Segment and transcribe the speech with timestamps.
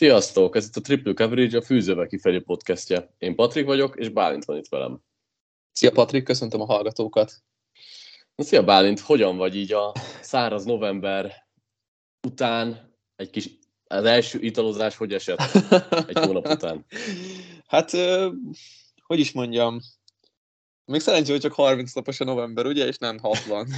[0.00, 0.56] Sziasztok!
[0.56, 3.14] Ez itt a Triple Coverage, a Fűzővel kifelé podcastje.
[3.18, 5.02] Én Patrik vagyok, és Bálint van itt velem.
[5.72, 7.32] Szia Patrik, köszöntöm a hallgatókat.
[8.34, 11.46] Na, szia Bálint, hogyan vagy így a száraz november
[12.26, 13.50] után egy kis
[13.84, 15.40] az első italozás hogy esett
[16.06, 16.84] egy hónap után?
[17.72, 17.90] hát,
[19.02, 19.80] hogy is mondjam,
[20.84, 23.68] még szerencsé, hogy csak 30 napos a november, ugye, és nem 60.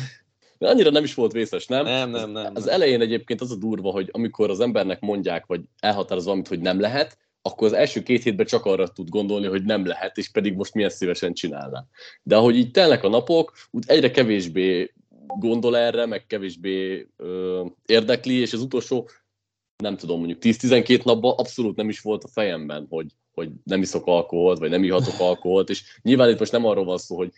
[0.64, 1.84] Annyira nem is volt vészes, nem?
[1.84, 2.52] Nem, nem, nem.
[2.54, 2.74] Az nem.
[2.74, 6.80] elején egyébként az a durva, hogy amikor az embernek mondják, vagy elhatároz valamit, hogy nem
[6.80, 10.54] lehet, akkor az első két hétben csak arra tud gondolni, hogy nem lehet, és pedig
[10.54, 11.86] most milyen szívesen csinálná.
[12.22, 14.92] De ahogy így telnek a napok, úgy egyre kevésbé
[15.38, 19.08] gondol erre, meg kevésbé ö, érdekli, és az utolsó,
[19.76, 24.06] nem tudom, mondjuk 10-12 napban abszolút nem is volt a fejemben, hogy, hogy nem iszok
[24.06, 27.32] alkoholt, vagy nem ihatok alkoholt, és nyilván itt most nem arról van szó, hogy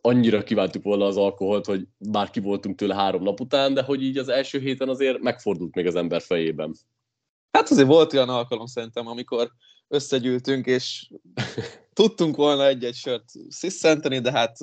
[0.00, 4.02] annyira kívántuk volna az alkoholt, hogy bár ki voltunk tőle három nap után, de hogy
[4.02, 6.74] így az első héten azért megfordult még az ember fejében.
[7.52, 9.50] Hát azért volt olyan alkalom szerintem, amikor
[9.88, 11.10] összegyűltünk, és
[11.92, 14.56] tudtunk volna egy-egy sört sziszenteni, de hát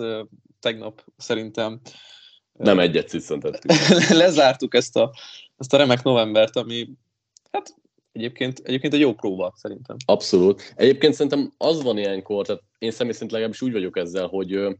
[0.60, 1.82] tegnap szerintem
[2.58, 3.88] nem egyet sziszentettünk.
[4.24, 5.14] lezártuk ezt a,
[5.58, 6.90] ezt a remek novembert, ami
[7.52, 7.76] hát
[8.12, 9.96] egyébként, egyébként egy jó próba szerintem.
[10.06, 10.74] Abszolút.
[10.76, 14.78] Egyébként szerintem az van ilyenkor, tehát én személy szerint legalábbis úgy vagyok ezzel, hogy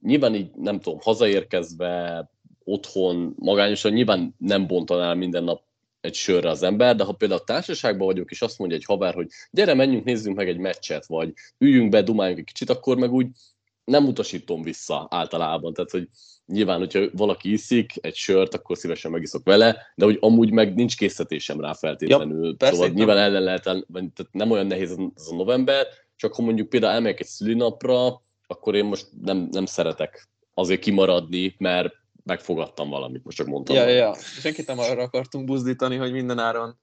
[0.00, 2.30] nyilván így, nem tudom, hazaérkezve,
[2.64, 5.62] otthon, magányosan nyilván nem bontanál minden nap
[6.00, 9.14] egy sörre az ember, de ha például a társaságban vagyok, és azt mondja egy haver,
[9.14, 13.12] hogy gyere, menjünk, nézzünk meg egy meccset, vagy üljünk be, dumáljunk egy kicsit, akkor meg
[13.12, 13.26] úgy
[13.84, 15.74] nem utasítom vissza általában.
[15.74, 16.08] Tehát, hogy
[16.46, 20.96] nyilván, hogyha valaki iszik egy sört, akkor szívesen megiszok vele, de hogy amúgy meg nincs
[20.96, 22.46] készítésem rá feltétlenül.
[22.46, 25.86] Ja, persze, szóval nyilván ellen lehet, tehát nem olyan nehéz az a november,
[26.16, 31.54] csak ha mondjuk például elmegyek egy szülinapra, akkor én most nem, nem szeretek azért kimaradni,
[31.58, 31.94] mert
[32.24, 33.76] megfogadtam valamit, most csak mondtam.
[33.76, 36.78] Ja, ja, senkit nem arra akartunk buzdítani, hogy minden áron.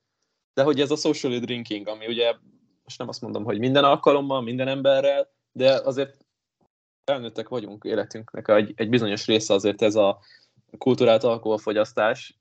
[0.53, 2.35] De hogy ez a social drinking, ami ugye,
[2.83, 6.25] most nem azt mondom, hogy minden alkalommal, minden emberrel, de azért
[7.05, 10.19] felnőttek vagyunk életünknek, egy, egy bizonyos része azért ez a
[10.77, 12.37] kultúrált alkoholfogyasztás.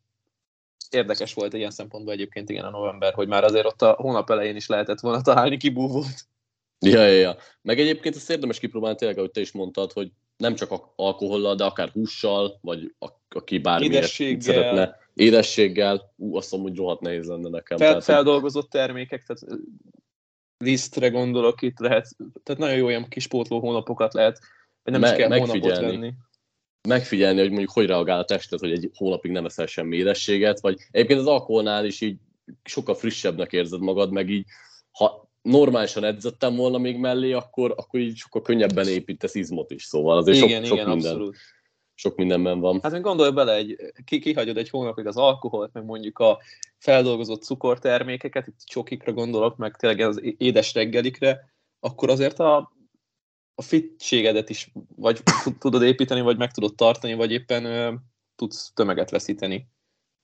[0.91, 4.57] Érdekes volt ilyen szempontból egyébként igen a november, hogy már azért ott a hónap elején
[4.57, 6.27] is lehetett volna találni kibúvót.
[6.87, 7.37] Ja, ja, ja.
[7.63, 11.65] Meg egyébként ezt érdemes kipróbálni tényleg, ahogy te is mondtad, hogy nem csak alkohollal, de
[11.65, 14.07] akár hússal, vagy a, aki bármiért
[14.43, 15.01] szeretne.
[15.15, 16.13] Édességgel.
[16.17, 17.79] Ú, azt mondom, hogy rohadt nehéz lenne nekem.
[17.79, 19.63] Fel, tehát, feldolgozott termékek, tehát
[20.59, 22.09] lisztre gondolok itt lehet,
[22.43, 24.39] tehát nagyon jó ilyen kis pótló hónapokat lehet,
[24.83, 26.13] vagy nem me- is kell hónapot venni.
[26.89, 30.79] Megfigyelni, hogy mondjuk hogy reagál a tested, hogy egy hónapig nem eszel semmi édességet, vagy
[30.91, 32.17] egyébként az alkoholnál is így
[32.65, 34.45] sokkal frissebbnek érzed magad, meg így
[35.43, 40.37] normálisan edzettem volna még mellé, akkor, akkor így sokkal könnyebben építesz izmot is, szóval azért
[40.37, 41.13] igen, sok, igen, sok minden.
[41.13, 41.37] Abszolút.
[41.95, 42.81] Sok mindenben van.
[42.83, 46.39] Hát még gondolj bele, egy, ki, kihagyod egy hónapig az alkoholt, meg mondjuk a
[46.79, 52.73] feldolgozott cukortermékeket, itt csokikra gondolok, meg tényleg az édes reggelikre, akkor azért a,
[53.55, 55.23] a fitségedet is vagy
[55.59, 57.93] tudod építeni, vagy meg tudod tartani, vagy éppen ö,
[58.37, 59.67] tudsz tömeget veszíteni.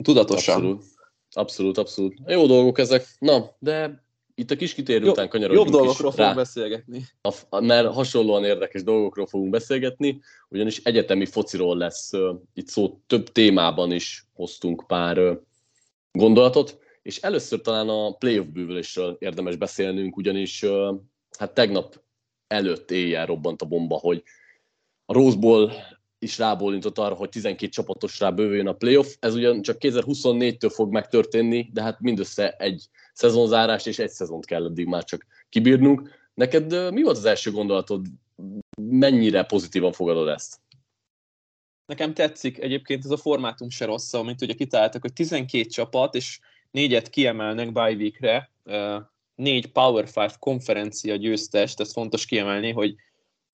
[0.04, 0.54] Tudatosan.
[0.54, 0.84] Abszolút.
[1.30, 2.20] Abszolút, abszolút.
[2.26, 3.06] Jó dolgok ezek.
[3.18, 4.04] Na, de
[4.38, 7.04] itt a kis kitérő Jobb, után kanyarodjunk Jobb dolgokról fogunk beszélgetni.
[7.20, 13.00] A, a, mert hasonlóan érdekes dolgokról fogunk beszélgetni, ugyanis egyetemi fociról lesz uh, itt szó,
[13.06, 15.36] több témában is hoztunk pár uh,
[16.12, 20.96] gondolatot, és először talán a playoff bűvölésről érdemes beszélnünk, ugyanis uh,
[21.38, 22.02] hát tegnap
[22.46, 24.22] előtt éjjel robbant a bomba, hogy
[25.06, 25.72] a Rose Bowl
[26.18, 29.14] is rábólintott arra, hogy 12 csapatosra bővüljön a playoff.
[29.20, 32.88] Ez ugyan csak 2024-től fog megtörténni, de hát mindössze egy
[33.18, 36.10] szezonzárás és egy szezont kell eddig már csak kibírnunk.
[36.34, 38.06] Neked mi volt az első gondolatod?
[38.80, 40.60] Mennyire pozitívan fogadod ezt?
[41.86, 46.40] Nekem tetszik egyébként ez a formátum se rossz, mint ugye kitaláltak, hogy 12 csapat, és
[46.70, 48.50] négyet kiemelnek bye weekre,
[49.34, 52.94] négy Power 5 konferencia győztest, ez fontos kiemelni, hogy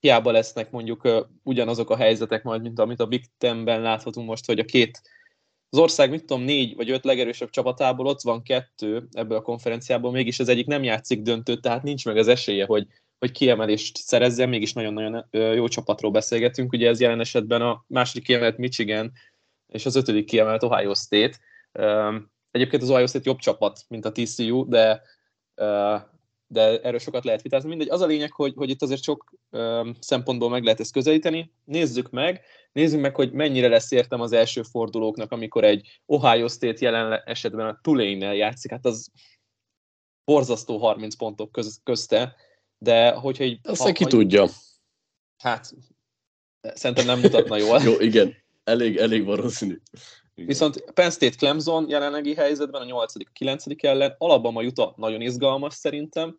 [0.00, 4.58] hiába lesznek mondjuk ugyanazok a helyzetek majd, mint amit a Big Ten-ben láthatunk most, hogy
[4.58, 5.02] a két
[5.74, 10.10] az ország, mit tudom, négy vagy öt legerősebb csapatából ott van kettő ebből a konferenciából,
[10.10, 12.86] mégis az egyik nem játszik döntőt, tehát nincs meg az esélye, hogy,
[13.18, 16.72] hogy kiemelést szerezzen, mégis nagyon-nagyon jó csapatról beszélgetünk.
[16.72, 19.12] Ugye ez jelen esetben a második kiemelt Michigan,
[19.66, 21.38] és az ötödik kiemelt Ohio State.
[22.50, 25.02] Egyébként az Ohio State jobb csapat, mint a TCU, de
[26.46, 27.68] de erről sokat lehet vitázni.
[27.68, 31.52] Mindegy, az a lényeg, hogy, hogy itt azért sok um, szempontból meg lehet ezt közelíteni.
[31.64, 32.40] Nézzük meg,
[32.72, 37.66] nézzük meg, hogy mennyire lesz értem az első fordulóknak, amikor egy Ohio State jelen esetben
[37.66, 38.70] a Tulane-nel játszik.
[38.70, 39.10] Hát az
[40.24, 42.36] borzasztó 30 pontok köz, közte,
[42.78, 43.58] de hogyha egy...
[43.62, 44.48] Azt ki tudja.
[45.36, 45.74] Hát,
[46.60, 47.80] szerintem nem mutatna jól.
[47.82, 49.80] Jó, igen, elég, elég valószínű.
[50.34, 50.48] Igen.
[50.48, 55.74] Viszont Penn State Clemson jelenlegi helyzetben a 8 a 9 ellen, Alabama Utah nagyon izgalmas
[55.74, 56.38] szerintem,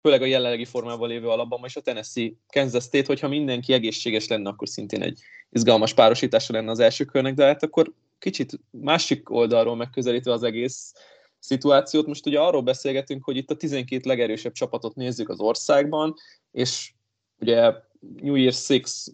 [0.00, 4.48] főleg a jelenlegi formában lévő Alabama és a Tennessee Kansas State, hogyha mindenki egészséges lenne,
[4.48, 9.76] akkor szintén egy izgalmas párosítása lenne az első körnek, de hát akkor kicsit másik oldalról
[9.76, 10.92] megközelítve az egész
[11.38, 16.14] szituációt, most ugye arról beszélgetünk, hogy itt a 12 legerősebb csapatot nézzük az országban,
[16.52, 16.92] és
[17.38, 19.12] ugye New Year's Six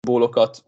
[0.00, 0.64] bólokat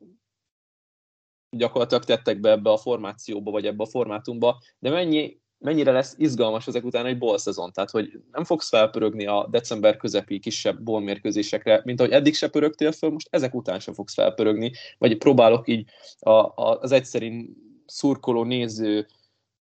[1.50, 6.66] gyakorlatilag tettek be ebbe a formációba, vagy ebbe a formátumba, de mennyi, mennyire lesz izgalmas
[6.66, 7.72] ezek után egy bowl szezon?
[7.72, 12.48] Tehát, hogy nem fogsz felpörögni a december közepi kisebb bowl mérkőzésekre, mint ahogy eddig se
[12.48, 17.50] pörögtél föl, most ezek után sem fogsz felpörögni, vagy próbálok így a, a, az egyszerű
[17.86, 19.06] szurkoló, néző,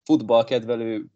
[0.04, 1.06] futballkedvelő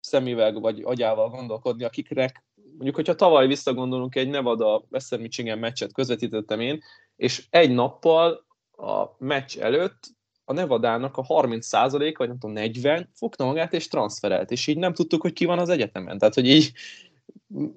[0.00, 6.60] szemével vagy agyával gondolkodni, akiknek mondjuk, hogyha tavaly visszagondolunk, egy Nevada Western Michigan meccset közvetítettem
[6.60, 6.82] én,
[7.16, 8.46] és egy nappal
[8.82, 10.06] a meccs előtt
[10.44, 14.94] a Nevadának a 30% vagy nem tudom, 40 fogta magát és transferelt, és így nem
[14.94, 16.18] tudtuk, hogy ki van az egyetemen.
[16.18, 16.72] Tehát, hogy így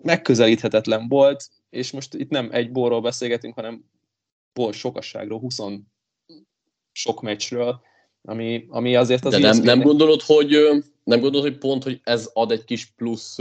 [0.02, 3.86] megközelíthetetlen volt, és most itt nem egy borról beszélgetünk, hanem
[4.54, 5.60] ból sokasságról, 20
[6.92, 7.82] sok meccsről,
[8.22, 10.50] ami, ami azért az De nem, nem, gondolod, hogy,
[11.04, 13.38] nem gondolod, hogy pont, hogy ez ad egy kis plusz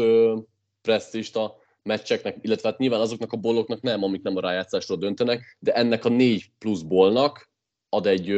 [0.82, 5.56] presztist a meccseknek, illetve hát nyilván azoknak a bolloknak nem, amik nem a rájátszásról döntenek,
[5.60, 7.52] de ennek a négy plusz bolnak
[7.94, 8.30] ad egy,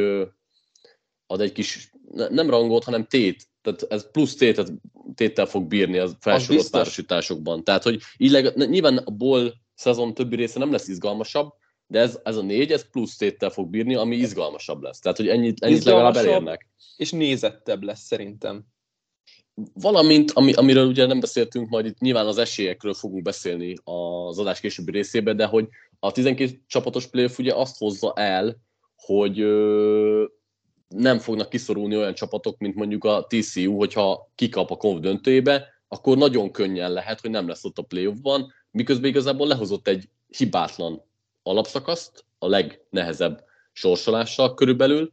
[1.27, 1.91] ad egy kis,
[2.29, 3.47] nem rangot, hanem tét.
[3.61, 4.71] Tehát ez plusz tétet,
[5.15, 7.63] téttel fog bírni az felsorolt párosításokban.
[7.63, 11.53] Tehát, hogy így nyilván a boll szezon többi része nem lesz izgalmasabb,
[11.87, 14.99] de ez, ez a négy, ez plusz téttel fog bírni, ami izgalmasabb lesz.
[14.99, 16.67] Tehát, hogy ennyit, ennyit legalább elérnek.
[16.97, 18.65] És nézettebb lesz szerintem.
[19.73, 24.59] Valamint, ami, amiről ugye nem beszéltünk, majd itt nyilván az esélyekről fogunk beszélni az adás
[24.59, 25.67] későbbi részében, de hogy
[25.99, 28.57] a 12 csapatos playoff ugye azt hozza el,
[28.97, 29.37] hogy
[30.87, 36.17] nem fognak kiszorulni olyan csapatok, mint mondjuk a TCU, hogyha kikap a konv döntőjébe, akkor
[36.17, 41.03] nagyon könnyen lehet, hogy nem lesz ott a playoffban, miközben igazából lehozott egy hibátlan
[41.43, 45.11] alapszakaszt, a legnehezebb sorsolással körülbelül,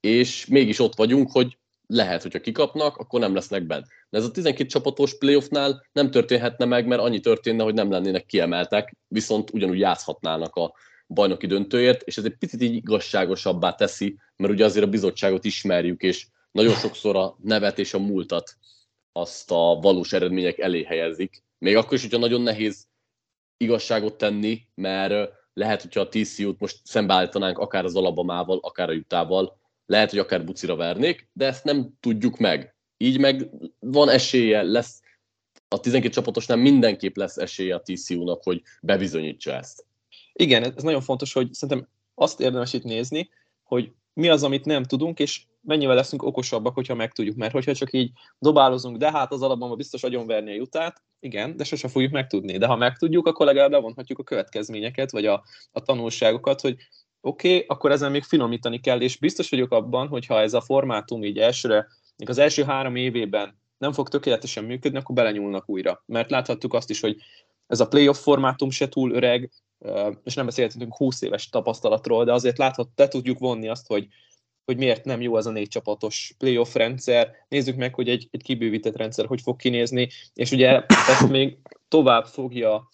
[0.00, 3.84] és mégis ott vagyunk, hogy lehet, hogyha kikapnak, akkor nem lesznek benne.
[4.10, 8.26] De ez a 12 csapatos playoffnál nem történhetne meg, mert annyi történne, hogy nem lennének
[8.26, 10.72] kiemeltek, viszont ugyanúgy játszhatnának a
[11.08, 16.02] bajnoki döntőért, és ez egy picit így igazságosabbá teszi, mert ugye azért a bizottságot ismerjük,
[16.02, 18.56] és nagyon sokszor a nevet és a múltat
[19.12, 21.42] azt a valós eredmények elé helyezik.
[21.58, 22.86] Még akkor is, hogyha nagyon nehéz
[23.56, 29.58] igazságot tenni, mert lehet, hogyha a TCU-t most szembeállítanánk akár az Alabamával, akár a Jutával,
[29.86, 32.76] lehet, hogy akár bucira vernék, de ezt nem tudjuk meg.
[32.96, 35.00] Így meg van esélye, lesz
[35.68, 39.86] a 12 csapatosnál mindenképp lesz esélye a TCU-nak, hogy bebizonyítsa ezt.
[40.38, 43.30] Igen, ez nagyon fontos, hogy szerintem azt érdemes itt nézni,
[43.62, 47.36] hogy mi az, amit nem tudunk, és mennyivel leszünk okosabbak, hogyha megtudjuk.
[47.36, 51.64] Mert hogyha csak így dobálozunk, de hát az alapban biztos agyonverni a jutát, igen, de
[51.64, 52.58] sose fogjuk megtudni.
[52.58, 55.42] De ha megtudjuk, akkor legalább levonhatjuk a következményeket, vagy a,
[55.72, 56.76] a tanulságokat, hogy
[57.20, 60.60] oké, okay, akkor ezen még finomítani kell, és biztos vagyok abban, hogy ha ez a
[60.60, 61.86] formátum így elsőre,
[62.16, 66.02] még az első három évében nem fog tökéletesen működni, akkor belenyúlnak újra.
[66.06, 67.16] Mert láthattuk azt is, hogy
[67.68, 69.50] ez a playoff formátum se túl öreg,
[70.24, 74.06] és nem beszélhetünk 20 éves tapasztalatról, de azért láthat, te tudjuk vonni azt, hogy,
[74.64, 77.30] hogy miért nem jó ez a négy csapatos playoff rendszer.
[77.48, 81.58] Nézzük meg, hogy egy, egy kibővített rendszer hogy fog kinézni, és ugye ezt még
[81.88, 82.88] tovább fogja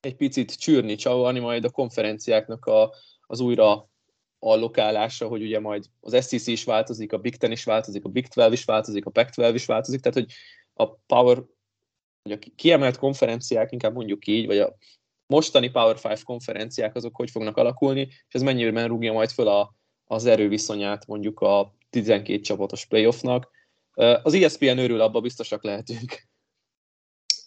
[0.00, 2.94] egy picit csűrni, csavarni majd a konferenciáknak a,
[3.26, 3.90] az újra
[4.38, 8.26] allokálása, hogy ugye majd az SEC is változik, a Big Ten is változik, a Big
[8.26, 10.32] 12 is változik, a Pac-12 is változik, tehát hogy
[10.74, 11.42] a Power,
[12.22, 14.76] vagy a kiemelt konferenciák, inkább mondjuk így, vagy a
[15.26, 19.74] mostani Power 5 konferenciák azok hogy fognak alakulni, és ez mennyire rúgja majd föl a,
[20.04, 23.50] az erőviszonyát mondjuk a 12 csapatos playoffnak.
[24.22, 26.30] Az ESPN örül, abba biztosak lehetünk.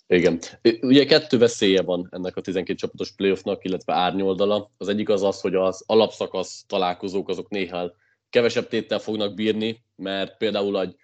[0.08, 0.40] Igen.
[0.82, 4.72] Ugye kettő veszélye van ennek a 12 csapatos playoffnak, illetve árnyoldala.
[4.78, 7.96] Az egyik az az, hogy az alapszakasz találkozók azok néha
[8.30, 10.96] kevesebb téttel fognak bírni, mert például egy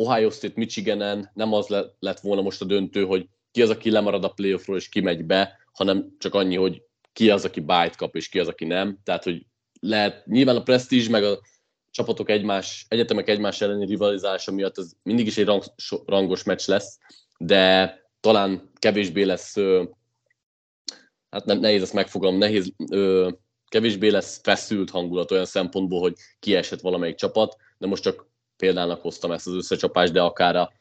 [0.00, 1.66] Ohio State Michiganen nem az
[1.98, 5.24] lett volna most a döntő, hogy ki az, aki lemarad a playoffról és ki megy
[5.24, 8.98] be, hanem csak annyi, hogy ki az, aki bájt kap, és ki az, aki nem.
[9.04, 9.46] Tehát, hogy
[9.80, 11.40] lehet, nyilván a presztízs, meg a
[11.90, 15.62] csapatok egymás, egyetemek egymás elleni rivalizálása miatt ez mindig is egy rang,
[16.04, 16.98] rangos meccs lesz,
[17.38, 19.54] de talán kevésbé lesz,
[21.30, 22.72] hát nem, nehéz ezt megfogalom, nehéz,
[23.68, 28.29] kevésbé lesz feszült hangulat olyan szempontból, hogy kiesett valamelyik csapat, de most csak
[28.60, 30.72] példának hoztam ezt az összecsapást, de akár a,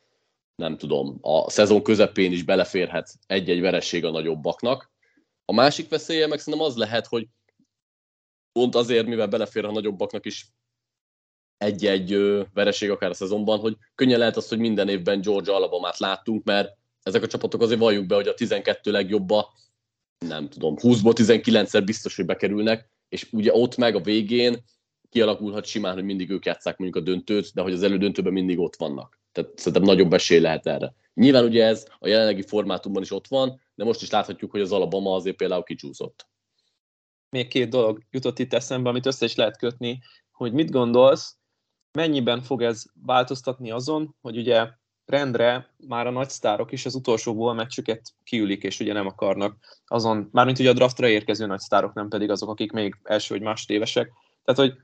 [0.56, 4.92] nem tudom, a szezon közepén is beleférhet egy-egy vereség a nagyobbaknak.
[5.46, 7.28] A másik veszélye meg szerintem az lehet, hogy
[8.52, 10.48] pont azért, mivel belefér a nagyobbaknak is
[11.58, 12.18] egy-egy
[12.54, 16.78] vereség akár a szezonban, hogy könnyen lehet az, hogy minden évben Georgia Alabamát láttunk, mert
[17.04, 19.54] ezek a csapatok azért valljuk be, hogy a 12 legjobba,
[20.26, 24.64] nem tudom, 20-ból 19-szer biztos, hogy bekerülnek, és ugye ott meg a végén
[25.10, 28.76] kialakulhat simán, hogy mindig ők játszák mondjuk a döntőt, de hogy az elődöntőben mindig ott
[28.76, 29.20] vannak.
[29.32, 30.94] Tehát szerintem nagyobb esély lehet erre.
[31.14, 34.72] Nyilván ugye ez a jelenlegi formátumban is ott van, de most is láthatjuk, hogy az
[34.72, 36.28] Alabama azért például kicsúszott.
[37.30, 40.00] Még két dolog jutott itt eszembe, amit össze is lehet kötni,
[40.32, 41.38] hogy mit gondolsz,
[41.92, 44.68] mennyiben fog ez változtatni azon, hogy ugye
[45.06, 50.30] rendre már a nagy sztárok is az utolsó meccsüket kiülik, és ugye nem akarnak azon,
[50.32, 54.12] mármint ugye a draftra érkező nagy sztárok, nem pedig azok, akik még első vagy másodévesek.
[54.44, 54.82] Tehát, hogy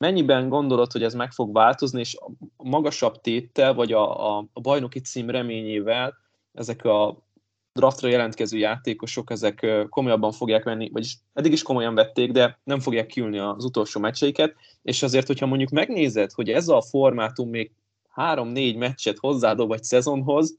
[0.00, 2.16] mennyiben gondolod, hogy ez meg fog változni, és
[2.56, 6.16] a magasabb téttel, vagy a, a, a bajnoki cím reményével
[6.52, 7.24] ezek a
[7.72, 13.06] draftra jelentkező játékosok, ezek komolyabban fogják venni, vagyis eddig is komolyan vették, de nem fogják
[13.06, 17.72] kiülni az utolsó meccseiket, és azért, hogyha mondjuk megnézed, hogy ez a formátum még
[18.08, 20.58] három-négy meccset hozzádob egy szezonhoz,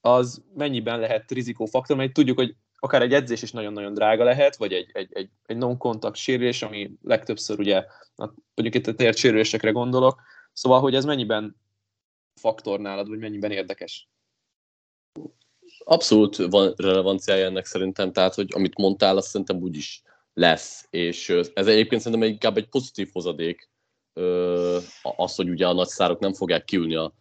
[0.00, 2.54] az mennyiben lehet rizikófaktor, mert tudjuk, hogy
[2.84, 6.90] akár egy edzés is nagyon-nagyon drága lehet, vagy egy, egy, egy, egy non-kontakt sérülés, ami
[7.02, 7.84] legtöbbször ugye,
[8.54, 10.20] mondjuk itt a tért sérülésekre gondolok,
[10.52, 11.56] szóval, hogy ez mennyiben
[12.40, 14.08] faktor nálad, vagy mennyiben érdekes?
[15.84, 20.02] Abszolút van relevanciája ennek szerintem, tehát, hogy amit mondtál, azt szerintem úgy is
[20.34, 23.70] lesz, és ez egyébként szerintem inkább egy pozitív hozadék,
[25.02, 27.14] az, hogy ugye a nagy szárok nem fogják kiülni a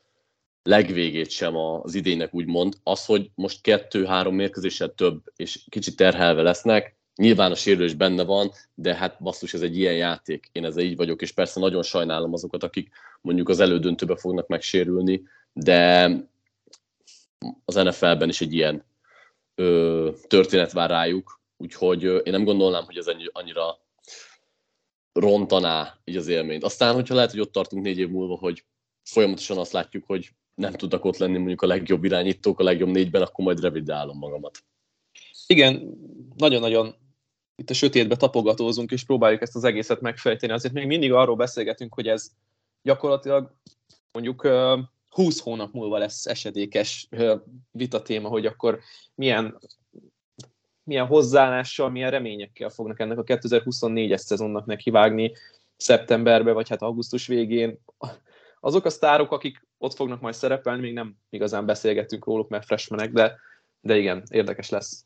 [0.63, 6.95] legvégét sem az idénynek úgymond, az, hogy most kettő-három mérkőzéssel több és kicsit terhelve lesznek,
[7.15, 10.95] nyilván a sérülés benne van, de hát basszus, ez egy ilyen játék, én ezzel így
[10.95, 12.89] vagyok, és persze nagyon sajnálom azokat, akik
[13.21, 16.09] mondjuk az elődöntőbe fognak megsérülni, de
[17.65, 18.85] az NFL-ben is egy ilyen
[19.55, 23.79] ö, történet vár rájuk, úgyhogy ö, én nem gondolnám, hogy ez annyira
[25.13, 26.63] rontaná így az élményt.
[26.63, 28.63] Aztán, hogyha lehet, hogy ott tartunk négy év múlva, hogy
[29.03, 33.21] folyamatosan azt látjuk, hogy nem tudnak ott lenni mondjuk a legjobb irányítók, a legjobb négyben,
[33.21, 34.63] akkor majd revidálom magamat.
[35.47, 35.97] Igen,
[36.35, 36.95] nagyon-nagyon
[37.55, 40.53] itt a sötétbe tapogatózunk, és próbáljuk ezt az egészet megfejteni.
[40.53, 42.31] Azért még mindig arról beszélgetünk, hogy ez
[42.81, 43.55] gyakorlatilag
[44.11, 44.47] mondjuk
[45.09, 47.09] 20 hónap múlva lesz esedékes
[47.71, 48.79] vita téma, hogy akkor
[49.15, 49.59] milyen,
[50.83, 55.31] milyen hozzáállással, milyen reményekkel fognak ennek a 2024-es szezonnak nekivágni
[55.77, 57.79] szeptemberbe, vagy hát augusztus végén.
[58.65, 63.11] Azok a sztárok, akik ott fognak majd szerepelni, még nem igazán beszélgetünk róluk, mert freshmanek,
[63.11, 63.39] de,
[63.81, 65.05] de igen, érdekes lesz.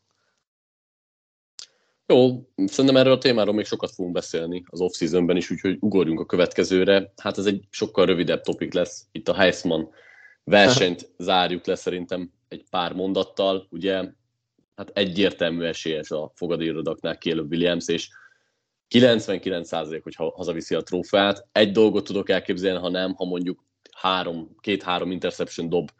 [2.05, 6.25] Jó, szerintem erről a témáról még sokat fogunk beszélni az off-seasonben is, úgyhogy ugorjunk a
[6.25, 7.13] következőre.
[7.15, 9.05] Hát ez egy sokkal rövidebb topik lesz.
[9.11, 9.89] Itt a Heisman
[10.43, 13.67] versenyt zárjuk le szerintem egy pár mondattal.
[13.69, 14.11] Ugye
[14.75, 18.09] hát egyértelmű esélyes a fogadírodaknál Caleb Williams, és
[18.89, 21.47] 99% hogy hazaviszi a trófeát.
[21.51, 23.65] Egy dolgot tudok elképzelni, ha nem, ha mondjuk
[23.95, 25.91] három, két-három interception dob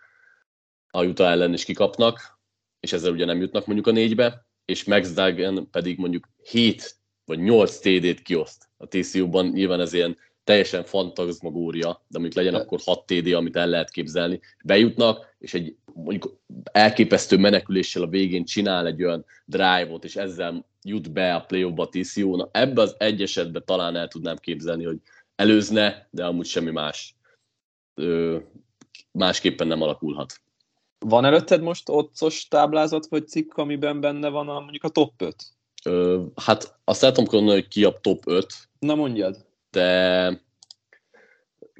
[0.89, 2.39] a Utah ellen is kikapnak,
[2.79, 7.39] és ezzel ugye nem jutnak mondjuk a négybe, és Max Duggan pedig mondjuk 7 vagy
[7.39, 13.06] 8 TD-t kioszt a TCU-ban, nyilván ez ilyen teljesen fantazmagória, de mondjuk legyen akkor 6
[13.06, 14.39] TD, amit el lehet képzelni.
[14.63, 16.39] Bejutnak, és egy mondjuk
[16.72, 21.89] elképesztő meneküléssel a végén csinál egy olyan drive-ot, és ezzel jut be a play a
[21.89, 22.36] TCU.
[22.36, 24.98] Na ebbe az egy esetben talán el tudnám képzelni, hogy
[25.36, 27.16] előzne, de amúgy semmi más
[27.96, 28.38] ö,
[29.12, 30.42] másképpen nem alakulhat.
[31.00, 35.36] Van előtted most otcos táblázat vagy cikk, amiben benne van a, mondjuk a top 5?
[35.84, 38.46] Ö, hát azt el tudom hogy ki a top 5.
[38.80, 39.46] Na mondjad.
[39.70, 40.46] De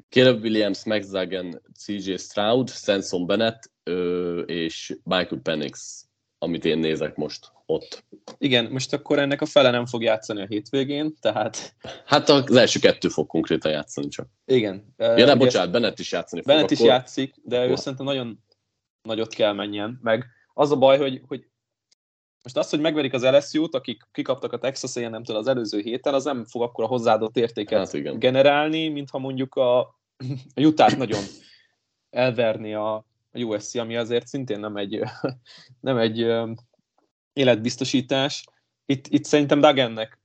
[0.08, 6.04] Caleb Williams, Max Zagen, CJ Stroud, Samson Bennett ö, és Michael Penix,
[6.38, 8.04] amit én nézek most ott.
[8.38, 11.74] Igen, most akkor ennek a fele nem fog játszani a hétvégén, tehát...
[12.04, 14.26] Hát az első kettő fog konkrétan játszani csak.
[14.44, 14.94] Igen.
[14.96, 16.52] Ja, nem, bocsánat, Bennett is játszani fog.
[16.52, 16.90] Bennett is akkor...
[16.90, 18.44] játszik, de ő szerintem nagyon
[19.02, 19.98] nagyot kell menjen.
[20.02, 21.46] Meg az a baj, hogy, hogy
[22.42, 26.14] most az, hogy megverik az LSU-t, akik kikaptak a Texas a nem az előző héten,
[26.14, 28.18] az nem fog akkor a hozzáadott értéket hát igen.
[28.18, 29.96] generálni, mintha mondjuk a, a
[30.54, 31.22] Utah nagyon
[32.10, 35.02] elverni a, a USC, ami azért szintén nem egy,
[35.80, 36.26] nem egy
[37.32, 38.44] életbiztosítás.
[38.86, 40.18] Itt, itt szerintem Dagennek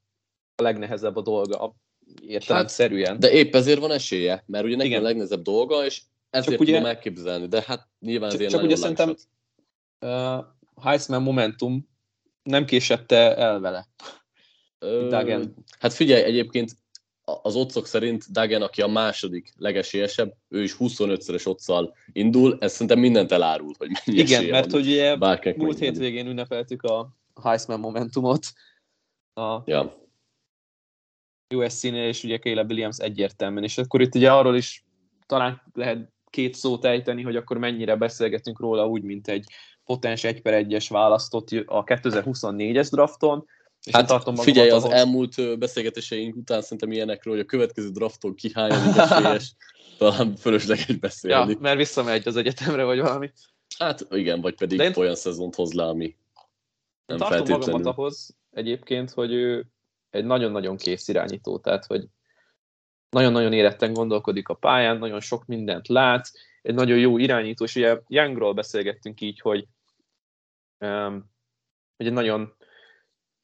[0.55, 1.75] a legnehezebb a dolga,
[2.27, 3.11] értelemszerűen.
[3.11, 5.01] Hát, de épp ezért van esélye, mert ugye neki Igen.
[5.01, 8.75] a legnehezebb dolga, és ezért csak ugye, tudom elképzelni, de hát nyilván azért Csak ugye
[8.75, 9.15] szerintem
[9.99, 10.45] uh,
[10.81, 11.89] Heisman Momentum
[12.43, 13.87] nem késette el vele.
[14.79, 15.45] Ö,
[15.79, 16.71] Hát figyelj, egyébként
[17.25, 22.99] az otcok szerint Dagen, aki a második legesélyesebb, ő is 25-szeres otszal indul, ez szerintem
[22.99, 25.15] mindent elárul, hogy mennyi Igen, mert hogy ugye
[25.55, 28.45] múlt hétvégén ünnepeltük a Heisman Momentumot.
[29.33, 30.01] A, ja.
[31.55, 34.85] USC-nél, és ugye Caleb Williams egyértelműen, és akkor itt ugye arról is
[35.25, 39.45] talán lehet két szót ejteni, hogy akkor mennyire beszélgetünk róla úgy, mint egy
[39.85, 43.45] potens 1 per 1-es választott a 2024-es drafton.
[43.83, 44.97] És hát tartom figyelj, az ahhoz...
[44.97, 49.55] elmúlt beszélgetéseink után szerintem ilyenekről, hogy a következő drafton kihányodik esélyes,
[49.97, 51.51] talán fölösleges beszélni.
[51.51, 53.31] Ja, mert visszamegy az egyetemre, vagy valami.
[53.77, 54.93] Hát igen, vagy pedig én...
[54.95, 56.15] olyan szezont hoz le, ami
[57.05, 57.65] nem tartom feltétlenül.
[57.65, 59.65] magamat ahhoz egyébként, hogy ő
[60.09, 62.07] egy nagyon-nagyon kész irányító, tehát hogy
[63.09, 67.99] nagyon-nagyon éretten gondolkodik a pályán, nagyon sok mindent lát, egy nagyon jó irányító, és ugye
[68.07, 69.67] Youngról beszélgettünk így, hogy,
[70.79, 71.31] um,
[71.97, 72.55] hogy egy nagyon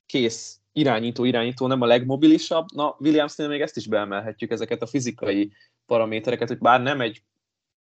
[0.09, 2.65] kész irányító, irányító, nem a legmobilisabb.
[2.73, 5.51] Na, Williamsnél még ezt is beemelhetjük, ezeket a fizikai
[5.85, 7.23] paramétereket, hogy bár nem egy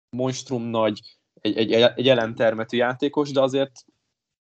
[0.10, 1.00] monstrum nagy,
[1.42, 3.86] egy, egy, egy ellentermetű játékos, de azért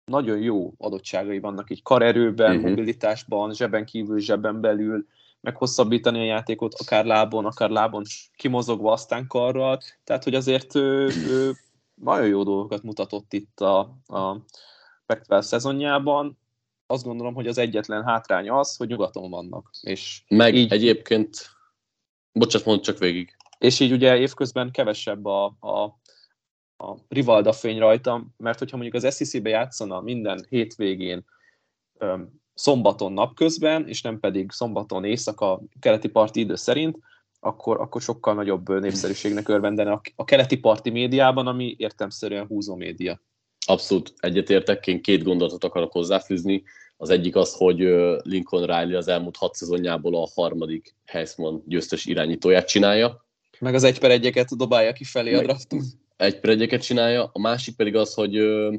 [0.04, 2.68] nagyon jó adottságai vannak így karerőben, uh-huh.
[2.68, 5.06] mobilitásban, zseben kívül, zseben belül,
[5.40, 8.02] meghosszabbítani a játékot, akár lábon, akár lábon
[8.36, 9.80] kimozogva, aztán karral.
[10.04, 11.52] Tehát, hogy azért ő, ő
[11.94, 14.36] nagyon jó dolgokat mutatott itt a, a
[15.06, 16.38] pac szezonjában.
[16.86, 19.70] Azt gondolom, hogy az egyetlen hátrány az, hogy nyugaton vannak.
[19.80, 21.36] És Meg így, egyébként,
[22.32, 23.36] bocsánat, mondd csak végig.
[23.58, 25.82] És így ugye évközben kevesebb a, a,
[26.84, 31.24] a Rivalda fény rajta, mert hogyha mondjuk az SEC-be játszana minden hétvégén
[32.54, 36.98] szombaton napközben, és nem pedig szombaton éjszaka keleti parti idő szerint,
[37.40, 43.20] akkor, akkor sokkal nagyobb népszerűségnek örvendene a, a keleti parti médiában, ami értemszerűen húzó média.
[43.66, 46.62] Abszolút egyetértek, én két gondolatot akarok hozzáfűzni.
[46.96, 47.78] Az egyik az, hogy
[48.22, 53.24] Lincoln Riley az elmúlt hat szezonjából a harmadik Heisman győztes irányítóját csinálja.
[53.58, 55.82] Meg az egy per egyeket dobálja ki felé a drafton.
[56.16, 58.74] Egy per egyeket csinálja, a másik pedig az, hogy ö,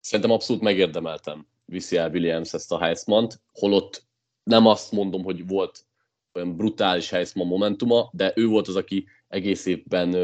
[0.00, 4.06] szerintem abszolút megérdemeltem viszi el Williams ezt a heisman holott
[4.42, 5.84] nem azt mondom, hogy volt
[6.32, 10.16] olyan brutális Heisman momentuma, de ő volt az, aki egész évben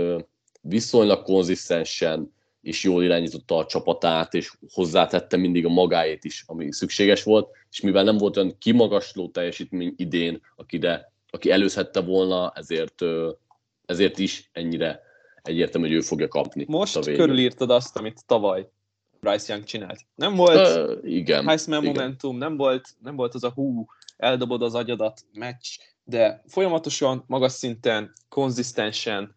[0.61, 2.33] viszonylag konzisztensen
[2.65, 7.81] és jól irányította a csapatát, és hozzátette mindig a magáét is, ami szükséges volt, és
[7.81, 13.03] mivel nem volt olyan kimagasló teljesítmény idén, aki, de, aki előzhette volna, ezért,
[13.87, 15.03] ezért is ennyire
[15.43, 16.65] egyértelmű, hogy ő fogja kapni.
[16.69, 18.69] Most körülírtad azt, amit tavaly
[19.21, 20.01] Bryce Young csinált.
[20.15, 21.95] Nem volt uh, igen, Heisman igen.
[21.95, 25.67] momentum, nem volt, nem volt az a hú, eldobod az agyadat meccs,
[26.05, 29.37] de folyamatosan, magas szinten, konzisztensen,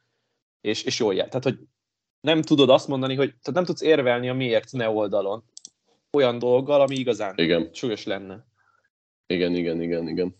[0.62, 1.28] és, és jól jár.
[1.28, 1.60] Tehát, hogy
[2.22, 5.44] nem tudod azt mondani, hogy tehát nem tudsz érvelni a miért ne oldalon
[6.12, 7.70] olyan dolggal, ami igazán igen.
[7.74, 8.46] súlyos lenne.
[9.28, 10.36] Igen, igen, igen, igen.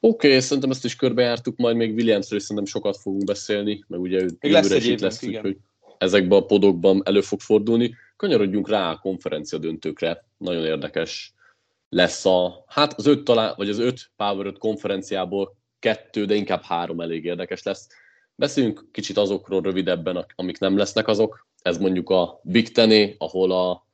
[0.00, 4.22] Oké, okay, szerintem ezt is körbejártuk, majd még Williamsről szerintem sokat fogunk beszélni, meg ugye
[4.22, 5.56] ő jövőre is itt lesz, úgyhogy
[5.98, 7.94] ezekben a podokban elő fog fordulni.
[8.16, 10.24] Kanyarodjunk rá a konferencia döntőkre.
[10.38, 11.34] Nagyon érdekes
[11.88, 16.62] lesz a, hát az öt talán, vagy az öt Power 5 konferenciából kettő, de inkább
[16.62, 17.88] három elég érdekes lesz.
[18.42, 21.46] Beszéljünk kicsit azokról rövidebben, amik nem lesznek azok.
[21.60, 23.86] Ez mondjuk a Big Ten, ahol a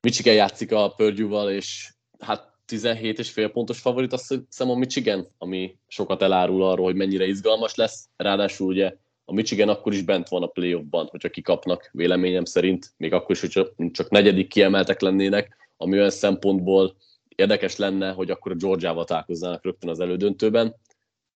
[0.00, 5.28] Michigan játszik a Purdue-val, és hát 17 és fél pontos favorit, azt hiszem a Michigan,
[5.38, 8.08] ami sokat elárul arról, hogy mennyire izgalmas lesz.
[8.16, 13.12] Ráadásul ugye a Michigan akkor is bent van a playoffban, hogyha kikapnak, véleményem szerint, még
[13.12, 16.96] akkor is, hogyha csak negyedik kiemeltek lennének, ami olyan szempontból
[17.28, 20.74] érdekes lenne, hogy akkor a Georgia-val találkoznának rögtön az elődöntőben.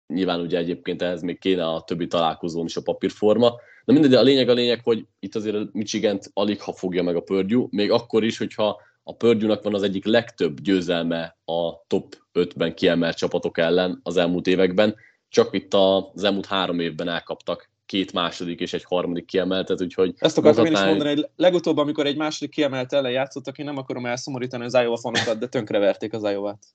[0.07, 3.55] Nyilván ugye egyébként ehhez még kéne a többi találkozón is a papírforma.
[3.85, 7.15] De mindegy, a lényeg a lényeg, hogy itt azért a michigan alig ha fogja meg
[7.15, 12.15] a Purdue, még akkor is, hogyha a Purdue-nak van az egyik legtöbb győzelme a top
[12.33, 14.95] 5-ben kiemelt csapatok ellen az elmúlt években,
[15.29, 20.13] csak itt az elmúlt három évben elkaptak két második és egy harmadik kiemeltet, úgyhogy...
[20.17, 23.77] Ezt akartam én is mondani, hogy legutóbb, amikor egy második kiemelt ellen játszottak, én nem
[23.77, 26.65] akarom elszomorítani az Iowa fanokat, de tönkreverték az Iowa-t.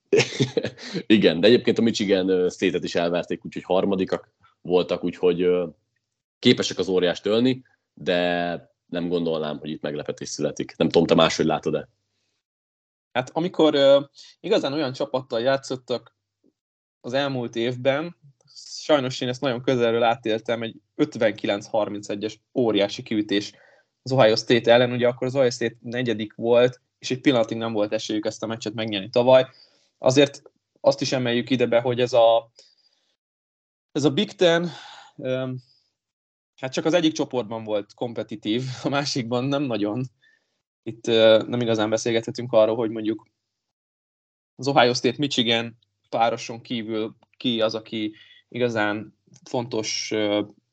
[1.07, 5.49] Igen, de egyébként a Michigan state is elverték, úgyhogy harmadikak voltak, úgyhogy
[6.39, 7.63] képesek az óriást ölni,
[7.95, 10.75] de nem gondolnám, hogy itt meglepetés születik.
[10.77, 11.89] Nem tudom, te máshogy látod-e?
[13.13, 14.05] Hát amikor uh,
[14.41, 16.17] igazán olyan csapattal játszottak
[17.01, 18.17] az elmúlt évben,
[18.55, 23.53] sajnos én ezt nagyon közelről átéltem, egy 59-31-es óriási kiütés
[24.03, 27.73] az Ohio State ellen, ugye akkor az Ohio State negyedik volt, és egy pillanatig nem
[27.73, 29.47] volt esélyük ezt a meccset megnyerni tavaly.
[29.99, 30.43] Azért
[30.81, 32.53] azt is emeljük ide be, hogy ez a,
[33.93, 34.71] ez a Big Ten,
[36.57, 40.05] hát csak az egyik csoportban volt kompetitív, a másikban nem nagyon.
[40.83, 41.07] Itt
[41.47, 43.27] nem igazán beszélgethetünk arról, hogy mondjuk
[44.57, 48.15] az Ohio State Michigan pároson kívül ki az, aki
[48.53, 50.13] igazán fontos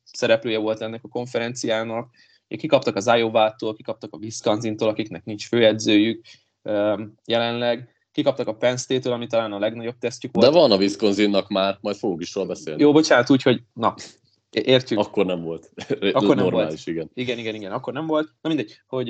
[0.04, 2.16] szereplője volt ennek a konferenciának.
[2.48, 6.26] Kikaptak az Iowa-tól, kikaptak a Wisconsin-tól, akiknek nincs főedzőjük
[7.26, 10.52] jelenleg, kikaptak a Penn State-től, ami talán a legnagyobb tesztjük volt.
[10.52, 12.82] De van a Wisconsinnak már, majd fogunk is róla beszélni.
[12.82, 13.96] Jó, bocsánat, úgyhogy na,
[14.50, 15.00] értjük.
[15.00, 15.72] Akkor nem volt.
[16.12, 16.88] Akkor nem Normális, volt.
[16.88, 17.10] igen.
[17.14, 18.30] Igen, igen, igen, akkor nem volt.
[18.42, 19.10] Na mindegy, hogy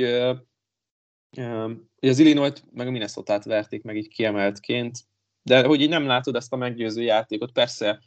[2.00, 4.98] hogy az Illinois-t meg a Minnesota-t verték meg így kiemeltként,
[5.44, 8.00] de hogy így nem látod ezt a meggyőző játékot, persze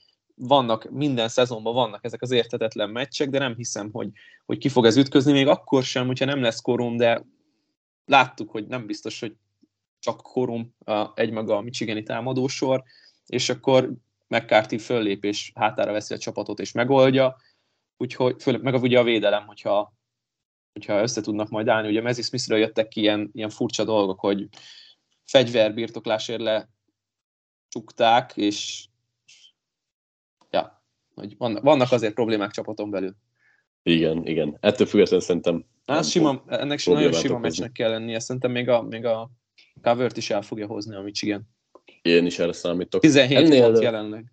[0.47, 4.11] vannak, minden szezonban vannak ezek az értetetlen meccsek, de nem hiszem, hogy,
[4.45, 7.25] hogy ki fog ez ütközni, még akkor sem, hogyha nem lesz korum, de
[8.05, 9.37] láttuk, hogy nem biztos, hogy
[9.99, 12.83] csak korum a, egymaga a Michigani támadósor,
[13.27, 13.93] és akkor
[14.27, 17.37] McCarthy föllép és hátára veszi a csapatot és megoldja,
[17.97, 19.95] úgyhogy föl, meg ugye a védelem, hogyha,
[20.73, 21.89] hogyha össze tudnak majd állni.
[21.89, 24.49] Ugye Mezzi Smithről jöttek ki ilyen, ilyen furcsa dolgok, hogy
[25.25, 26.69] fegyverbirtoklásért le
[27.69, 28.87] csukták, és
[31.15, 33.15] hogy vannak, azért problémák csapaton belül.
[33.83, 34.57] Igen, igen.
[34.61, 37.41] Ettől függetlenül szerintem Hát sima, ennek sem nagyon sima okozni.
[37.49, 39.31] meccsnek kell lennie, szerintem még a, még a
[39.83, 41.43] covert is el fogja hozni a Michigan.
[42.03, 43.01] én is erre számítok.
[43.01, 44.33] 17 Ennél- pont jelenleg.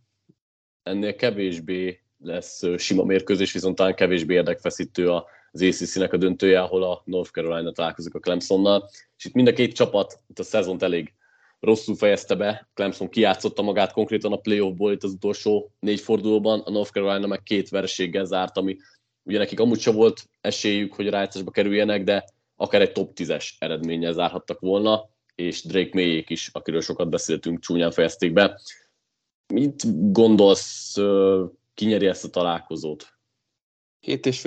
[0.84, 7.02] ennél kevésbé lesz sima mérkőzés, viszont talán kevésbé érdekfeszítő az ACC-nek a döntője, ahol a
[7.06, 11.14] North Carolina találkozik a Clemsonnal, és itt mind a két csapat itt a szezont elég
[11.60, 16.70] rosszul fejezte be, Clemson kijátszotta magát konkrétan a playoffból itt az utolsó négy fordulóban, a
[16.72, 18.78] North Carolina meg két vereséggel zárt, ami
[19.24, 23.50] ugye nekik amúgy sem volt esélyük, hogy a rájátszásba kerüljenek, de akár egy top 10-es
[23.58, 28.62] eredménnyel zárhattak volna, és Drake Mayék is, akiről sokat beszéltünk, csúnyán fejezték be.
[29.54, 33.08] Mit gondolsz, ö, ki nyeri ezt a találkozót?
[34.00, 34.46] Két és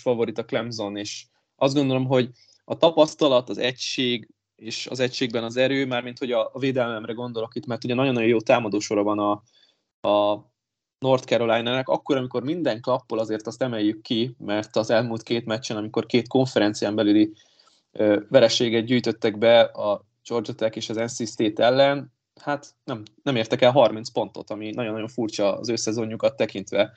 [0.00, 2.30] favorit a Clemson, és azt gondolom, hogy
[2.64, 7.54] a tapasztalat, az egység, és az egységben az erő, mármint hogy a, a védelmemre gondolok
[7.54, 9.42] itt, mert ugye nagyon-nagyon jó támadósora van a,
[10.08, 10.44] a
[10.98, 15.76] North Carolina-nek, akkor, amikor minden klappol, azért azt emeljük ki, mert az elmúlt két meccsen,
[15.76, 17.32] amikor két konferencián belüli
[17.92, 23.36] ö, vereséget gyűjtöttek be a Georgia Tech és az NC State ellen, hát nem, nem
[23.36, 25.74] értek el 30 pontot, ami nagyon-nagyon furcsa az ő
[26.36, 26.92] tekintve.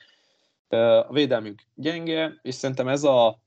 [0.68, 3.42] A védelmük gyenge, és szerintem ez a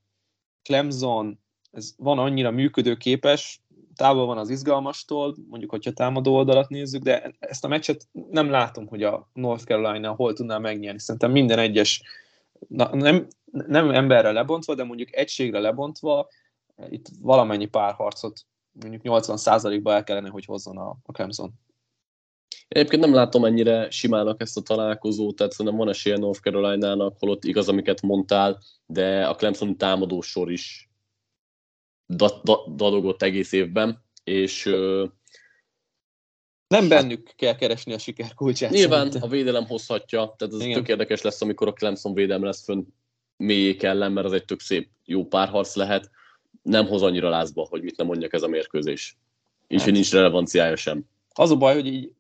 [0.64, 1.40] Clemson,
[1.72, 3.61] ez van annyira működőképes,
[4.02, 8.88] távol van az izgalmastól, mondjuk, hogyha támadó oldalat nézzük, de ezt a meccset nem látom,
[8.88, 11.00] hogy a North Carolina hol tudná megnyerni.
[11.00, 12.02] Szerintem minden egyes,
[12.68, 16.28] na, nem, nem emberre lebontva, de mondjuk egységre lebontva,
[16.90, 21.54] itt valamennyi párharcot mondjuk 80%-ba el kellene, hogy hozzon a, a Clemson.
[22.68, 27.44] Egyébként nem látom ennyire simának ezt a találkozót, tehát szerintem van esélye North Carolina-nak, holott
[27.44, 30.91] igaz, amiket mondtál, de a Clemson támadó sor is
[32.16, 35.06] da- da- dadogott egész évben, és ö,
[36.68, 38.72] Nem bennük kell keresni a siker kulcsát.
[38.72, 39.22] nyilván szerintem.
[39.24, 40.74] a védelem hozhatja, tehát ez Igen.
[40.74, 42.84] tök érdekes lesz, amikor a Clemson védelem lesz fönn
[43.38, 46.10] mélyék ellen, mert az egy tök szép, jó párharc lehet,
[46.62, 49.18] nem hoz annyira lázba, hogy mit nem mondjak ez a mérkőzés.
[49.68, 49.84] És Hát.
[49.86, 51.06] hogy nincs relevanciája sem.
[51.34, 52.12] Az a baj, hogy így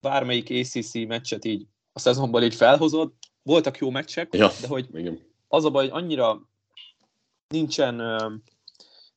[0.00, 3.12] bármelyik ACC meccset így a szezonban így felhozod,
[3.42, 4.50] voltak jó meccsek, Ja.
[4.60, 5.20] de hogy Igen.
[5.48, 6.48] az a baj, hogy annyira
[7.48, 8.00] nincsen,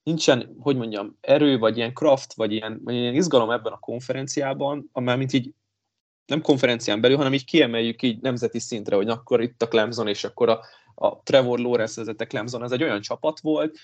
[0.06, 4.90] nincsen, hogy mondjam, erő, vagy ilyen craft, vagy ilyen, vagy ilyen izgalom ebben a konferenciában,
[4.92, 5.54] amely mint így
[6.26, 10.24] nem konferencián belül, hanem így kiemeljük így nemzeti szintre, hogy akkor itt a Clemson, és
[10.24, 10.60] akkor a,
[10.96, 13.78] a Trevor Lawrence vezette Clemson, ez egy olyan csapat volt,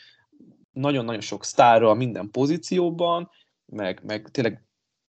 [0.71, 3.29] nagyon-nagyon sok sztárral minden pozícióban,
[3.65, 4.65] meg, meg tényleg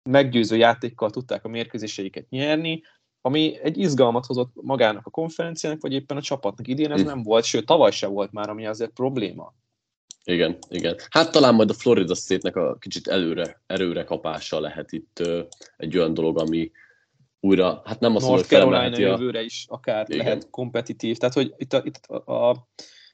[0.09, 2.81] meggyőző játékkal tudták a mérkőzéseiket nyerni,
[3.21, 6.67] ami egy izgalmat hozott magának a konferenciának, vagy éppen a csapatnak.
[6.67, 9.53] Idén ez nem volt, sőt, tavaly se volt már, ami azért probléma.
[10.23, 10.95] Igen, igen.
[11.09, 15.41] Hát talán majd a Florida State-nek a kicsit előre, erőre kapása lehet itt ö,
[15.77, 16.71] egy olyan dolog, ami
[17.39, 18.99] újra, hát nem azt North Carolina a...
[18.99, 20.25] jövőre is akár Igen.
[20.25, 21.17] lehet kompetitív.
[21.17, 22.67] Tehát, hogy itt, a, itt a, a,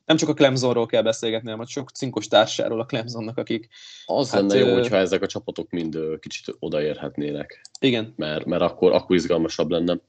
[0.06, 3.68] nem csak a Clemsonról kell beszélgetni, hanem a sok cinkos társáról a Clemsonnak, akik
[4.06, 8.46] Az Hát, lenne jó, ö, hogyha ezek a csapatok mind ö, kicsit odaérhetnének, igen, mert,
[8.46, 10.00] mert akkor, akkor izgalmasabb lenne.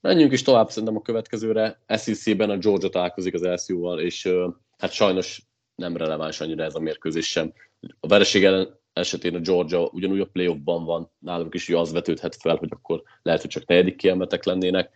[0.00, 1.80] Menjünk is tovább szerintem a következőre.
[1.88, 5.49] SEC-ben a Georgia találkozik az LSU-val, és ö, hát sajnos
[5.80, 7.52] nem releváns annyira ez a mérkőzés sem.
[8.00, 12.36] A vereség ellen esetén a Georgia ugyanúgy a playoffban van, náluk is ugye az vetődhet
[12.36, 14.90] fel, hogy akkor lehet, hogy csak negyedik kiemeltek lennének.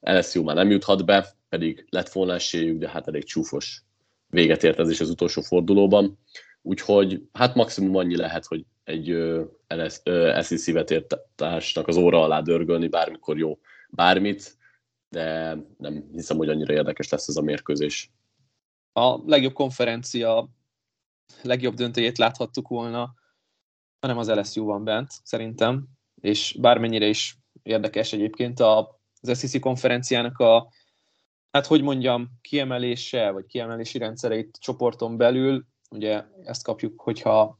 [0.00, 3.82] LSU már nem juthat be, pedig lett volna esélyük, de hát elég csúfos
[4.26, 6.18] véget ért ez is az utolsó fordulóban.
[6.62, 9.16] Úgyhogy hát maximum annyi lehet, hogy egy
[10.42, 14.56] SEC vetértársnak az óra alá dörgölni bármikor jó bármit,
[15.08, 18.10] de nem hiszem, hogy annyira érdekes lesz ez a mérkőzés.
[18.96, 20.48] A legjobb konferencia
[21.42, 23.14] legjobb döntőjét láthattuk volna,
[24.00, 25.86] hanem az LSU van bent, szerintem,
[26.20, 30.68] és bármennyire is érdekes egyébként a, az SEC konferenciának a,
[31.50, 37.58] hát hogy mondjam, kiemelése, vagy kiemelési rendszereit csoporton belül, ugye ezt kapjuk, hogyha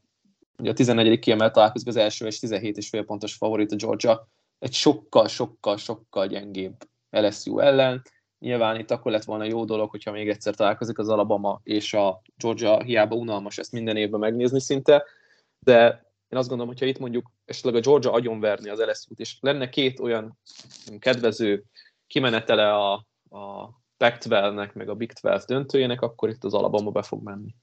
[0.58, 1.18] ugye a 14.
[1.18, 5.76] kiemelt találkozik az első és 17 és fél pontos favorit a Georgia, egy sokkal, sokkal,
[5.76, 6.76] sokkal gyengébb
[7.10, 8.02] LSU ellen.
[8.38, 12.22] Nyilván itt akkor lett volna jó dolog, hogyha még egyszer találkozik az Alabama és a
[12.36, 15.04] Georgia, hiába unalmas ezt minden évben megnézni szinte,
[15.58, 19.68] de én azt gondolom, hogyha itt mondjuk esetleg a Georgia agyonverni az LSU-t, és lenne
[19.68, 20.38] két olyan
[20.98, 21.64] kedvező
[22.06, 22.92] kimenetele a,
[23.30, 27.54] a Pac-12-nek, meg a Big 12 döntőjének, akkor itt az Alabama be fog menni.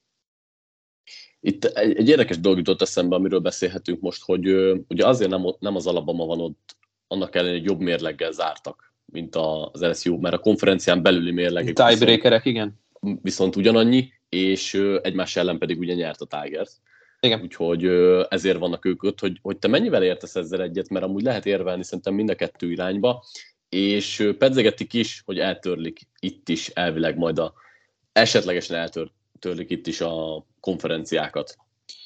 [1.39, 4.47] Itt egy, egy érdekes dolog jutott eszembe, amiről beszélhetünk most, hogy
[4.87, 9.35] ugye azért nem, nem az Alabama van ott, annak ellenére, hogy jobb mérleggel zártak, mint
[9.35, 12.79] az LSU, mert a konferencián belüli mérlegek Tiebreakerek, igen.
[13.21, 16.71] Viszont ugyanannyi, és egymás ellen pedig ugye nyert a Tigers.
[17.19, 17.41] Igen.
[17.41, 17.85] Úgyhogy
[18.29, 21.83] ezért vannak ők ott, hogy, hogy te mennyivel értesz ezzel egyet, mert amúgy lehet érvelni
[21.83, 23.23] szerintem mind a kettő irányba,
[23.69, 27.53] és pedzegetik is, hogy eltörlik itt is elvileg majd a
[28.11, 31.57] esetlegesen eltörlik itt is a konferenciákat.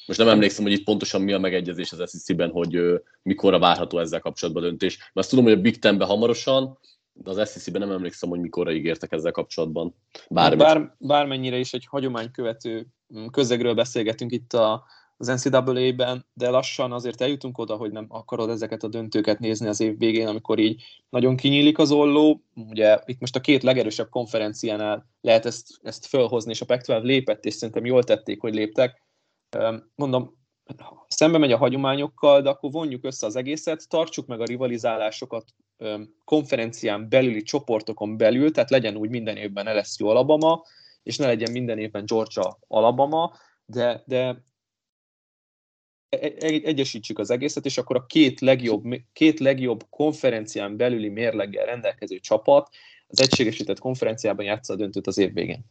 [0.06, 2.78] Most nem emlékszem, hogy itt pontosan mi a megegyezés az SEC-ben, hogy
[3.22, 4.96] mikorra várható ezzel kapcsolatban döntés.
[4.96, 6.78] Mert azt tudom, hogy a Big Ten-be hamarosan,
[7.22, 9.94] de az SEC-ben nem emlékszem, hogy mikorra ígértek ezzel kapcsolatban.
[10.30, 10.58] Bármit.
[10.58, 12.86] Bár, bármennyire is egy hagyománykövető
[13.30, 14.84] közegről beszélgetünk itt a,
[15.16, 19.80] az NCAA-ben, de lassan azért eljutunk oda, hogy nem akarod ezeket a döntőket nézni az
[19.80, 22.42] év végén, amikor így nagyon kinyílik az olló.
[22.54, 27.44] Ugye itt most a két legerősebb konferenciánál lehet ezt, ezt fölhozni, és a Pac-12 lépett,
[27.44, 29.02] és szerintem jól tették, hogy léptek.
[29.94, 30.36] Mondom,
[31.08, 35.44] szembe megy a hagyományokkal, de akkor vonjuk össze az egészet, tartsuk meg a rivalizálásokat
[36.24, 40.62] konferencián belüli csoportokon belül, tehát legyen úgy minden évben LSU Alabama,
[41.02, 43.32] és ne legyen minden évben Georgia Alabama,
[43.66, 44.44] de, de
[46.08, 51.66] E, e, egyesítsük az egészet, és akkor a két legjobb, két legjobb konferencián belüli mérleggel
[51.66, 52.68] rendelkező csapat
[53.06, 55.64] az egységesített konferenciában játsza a döntőt az év végén.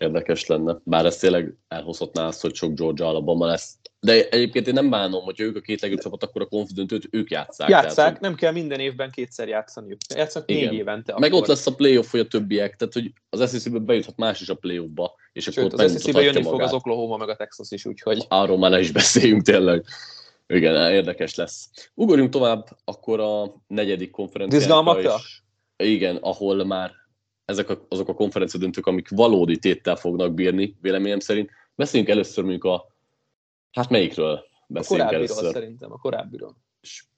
[0.00, 3.74] Érdekes lenne, bár ez tényleg elhozhatná azt, hogy sok Georgia Alabama lesz.
[4.00, 7.30] De egyébként én nem bánom, hogy ők a két legjobb csapat, akkor a konfidentőt ők
[7.30, 7.68] játszák.
[7.68, 8.20] Játszák, tehát, hogy...
[8.20, 9.96] nem kell minden évben kétszer játszani.
[10.14, 11.14] Játszanak négy évente.
[11.18, 11.42] Meg akkor...
[11.42, 14.54] ott lesz a playoff, hogy a többiek, tehát hogy az SEC-be bejuthat más is a
[14.54, 15.14] playoffba.
[15.32, 16.50] És Sőt, akkor az SEC-be jönni magát.
[16.50, 18.24] fog az Oklahoma meg a Texas is, úgyhogy...
[18.28, 19.84] Arról már ne is beszéljünk tényleg.
[20.46, 21.70] Igen, érdekes lesz.
[21.94, 25.20] Ugorjunk tovább akkor a negyedik konferenciára.
[25.76, 26.99] Igen, ahol már
[27.50, 31.50] ezek a, azok a konferencia döntők, amik valódi téttel fognak bírni, véleményem szerint.
[31.74, 32.94] Beszéljünk először mondjuk a,
[33.70, 35.52] hát melyikről beszéljünk a először?
[35.52, 36.56] szerintem, a korábbiról.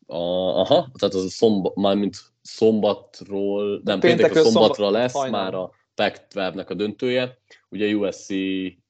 [0.07, 0.17] A,
[0.61, 5.41] aha, tehát az a szomba, mármint szombatról, nem, péntek a szombatra szombat, lesz hajnal.
[5.41, 7.39] már a pac a döntője.
[7.69, 8.31] Ugye USC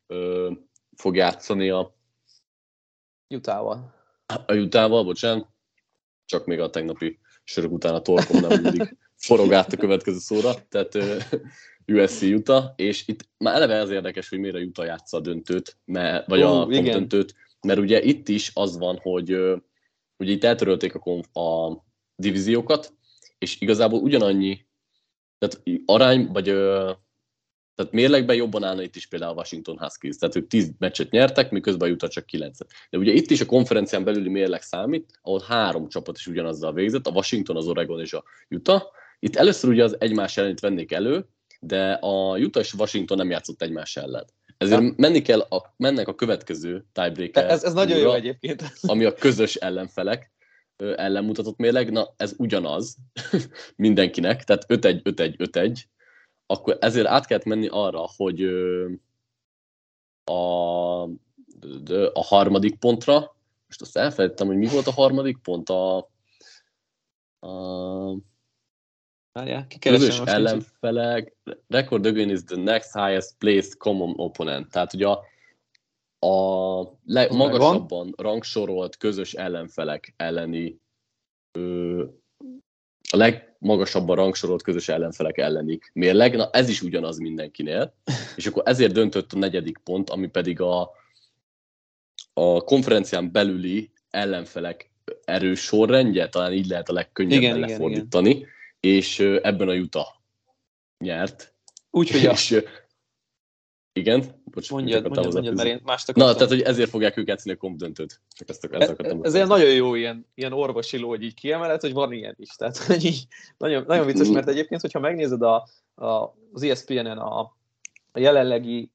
[0.07, 0.51] ö,
[0.97, 1.95] fog játszani a
[3.29, 3.95] Utah-val.
[4.47, 5.49] A Utah-val, bocsánat.
[6.25, 8.97] Csak még a tegnapi sörök után a torkom nem mindig
[9.27, 10.99] forog át a következő szóra, tehát
[11.87, 15.77] USC Utah, és itt már eleve az érdekes, hogy miért a Utah játsza a döntőt,
[15.85, 19.31] mert, vagy uh, a döntőt, mert ugye itt is az van, hogy
[20.17, 21.83] ugye itt eltörölték a, konf, a
[22.17, 22.95] divíziókat,
[23.39, 24.67] és igazából ugyanannyi,
[25.39, 26.45] tehát arány, vagy
[27.75, 31.51] tehát mérlegben jobban állna itt is például a Washington Huskies, tehát ők 10 meccset nyertek,
[31.51, 32.59] miközben jutott csak 9
[32.91, 37.07] De ugye itt is a konferencián belüli mérleg számít, ahol három csapat is ugyanazzal végzett,
[37.07, 38.83] a Washington, az Oregon és a Utah,
[39.25, 41.27] itt először ugye az egymás ellen vennék elő,
[41.61, 44.25] de a Utah és Washington nem játszott egymás ellen.
[44.57, 44.93] Ezért ja.
[44.97, 47.51] menni kell, a, mennek a következő tiebreaker.
[47.51, 48.63] Ez, ez nagyon jó egyébként.
[48.83, 50.31] Ami a közös ellenfelek
[50.77, 52.97] ellen mutatott mérleg, na ez ugyanaz
[53.77, 55.79] mindenkinek, tehát 5-1, 5-1, 5-1,
[56.47, 58.43] akkor ezért át kellett menni arra, hogy
[60.25, 61.03] a,
[62.13, 65.97] a harmadik pontra, most azt elfelejtettem, hogy mi volt a harmadik pont, a,
[67.47, 68.31] a
[69.33, 71.37] Várjál, közös ellenfelek,
[71.69, 74.71] record again is the next highest placed common opponent.
[74.71, 75.25] Tehát ugye a,
[76.27, 80.81] a le, magasabban rangsorolt közös ellenfelek elleni
[81.59, 82.05] ö,
[83.11, 86.37] a legmagasabban rangsorolt közös ellenfelek elleni mérleg.
[86.37, 87.95] Na ez is ugyanaz mindenkinél.
[88.37, 90.91] És akkor ezért döntött a negyedik pont, ami pedig a,
[92.33, 94.91] a konferencián belüli ellenfelek
[95.25, 98.31] erős sorrendje, talán így lehet a legkönnyebben igen, lefordítani.
[98.31, 100.07] Igen, igen és ebben a Juta
[100.99, 101.55] nyert.
[101.91, 102.35] Úgyhogy a...
[103.93, 106.33] igen, bocs, mondjad, mondjad, mondjad, mert én mást akartam.
[106.33, 108.21] Na, tehát, hogy ezért fogják ők játszani a komp döntőt.
[108.29, 111.81] Csak ezt, ezt akartam ez, ez nagyon jó ilyen, ilyen orvosi ló, hogy így kiemelet,
[111.81, 112.57] hogy van ilyen is.
[112.57, 117.41] Tehát, hogy így, nagyon, nagyon vicces, mert egyébként, hogyha megnézed a, a, az ESPN-en a,
[118.13, 118.91] a jelenlegi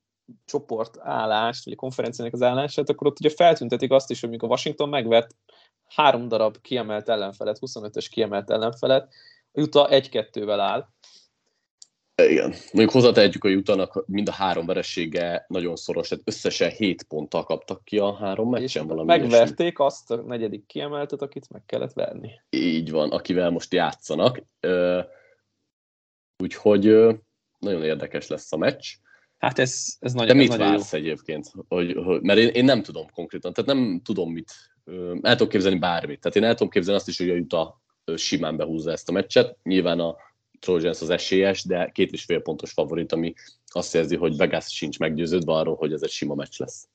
[0.46, 4.50] csoport állást, vagy a konferenciának az állását, akkor ott ugye feltüntetik azt is, hogy mikor
[4.50, 5.36] Washington megvett
[5.88, 9.14] három darab kiemelt ellenfelet, 25-ös kiemelt ellenfelet,
[9.58, 10.88] Utah 1-2-vel áll.
[12.24, 12.50] Igen.
[12.50, 17.84] Mondjuk hozzátehetjük a Jutanak mind a három veresége nagyon szoros, tehát összesen 7 ponttal kaptak
[17.84, 19.08] ki a három meccsen valami.
[19.08, 19.86] Megverték ilyesmi.
[19.86, 22.42] azt a negyedik kiemeltet, akit meg kellett verni.
[22.50, 24.44] Így van, akivel most játszanak.
[26.44, 26.84] Úgyhogy
[27.60, 28.86] nagyon érdekes lesz a meccs.
[29.38, 31.00] Hát ez, ez nagyon, De mit ez vársz jó.
[31.00, 31.52] egyébként?
[31.68, 34.52] Hogy, hogy, mert én, én nem tudom konkrétan, tehát nem tudom mit,
[35.22, 36.20] el tudom képzelni bármit.
[36.20, 37.82] Tehát én el tudom képzelni azt is, hogy a Juta
[38.16, 39.58] simán behúzza ezt a meccset.
[39.64, 40.16] Nyilván a
[40.60, 43.34] Trojans az esélyes, de két és fél pontos favorit, ami
[43.66, 46.88] azt jelzi, hogy Vegas sincs meggyőződve arról, hogy ez egy sima meccs lesz.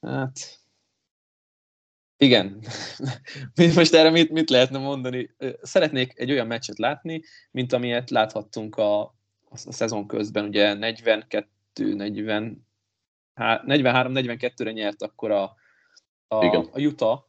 [0.00, 0.58] Hát,
[2.16, 2.62] igen.
[3.74, 5.34] Most erre mit, mit lehetne mondani?
[5.62, 9.00] Szeretnék egy olyan meccset látni, mint amilyet láthattunk a,
[9.48, 10.44] a, szezon közben.
[10.44, 12.66] Ugye 42, 40,
[13.36, 15.54] 43-42-re nyert akkor a,
[16.28, 16.68] a, Igen.
[16.72, 17.27] a Utah,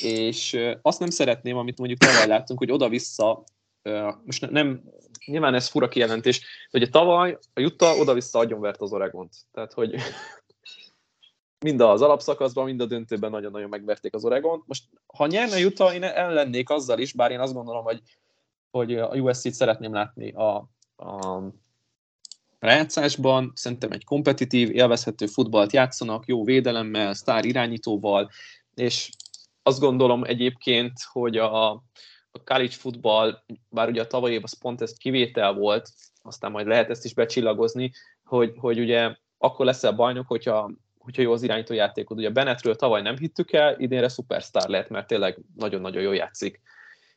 [0.00, 3.44] és azt nem szeretném, amit mondjuk tavaly láttunk, hogy oda-vissza
[4.24, 4.82] most nem,
[5.26, 6.40] nyilván ez fura kijelentés,
[6.70, 9.34] de ugye tavaly a Jutta oda-vissza agyonvert az Oregont.
[9.52, 9.94] Tehát, hogy
[11.64, 14.62] mind az alapszakaszban, mind a döntőben nagyon-nagyon megverték az Oregont.
[14.66, 18.00] Most, ha nyerne Jutta, én ellennék azzal is, bár én azt gondolom, hogy,
[18.70, 20.56] hogy a USC-t szeretném látni a,
[20.96, 21.42] a
[22.58, 23.52] rájátszásban.
[23.54, 28.30] Szerintem egy kompetitív, élvezhető futballt játszanak, jó védelemmel, sztár irányítóval,
[28.74, 29.10] és
[29.62, 31.70] azt gondolom egyébként, hogy a,
[32.30, 35.88] a college football, bár ugye a tavalyi év az pont ez kivétel volt,
[36.22, 37.92] aztán majd lehet ezt is becsillagozni,
[38.24, 42.18] hogy, hogy ugye akkor leszel bajnok, hogyha, hogyha jó az irányító játékod.
[42.18, 46.60] Ugye Bennettről tavaly nem hittük el, idénre szupersztár lehet, mert tényleg nagyon-nagyon jól játszik.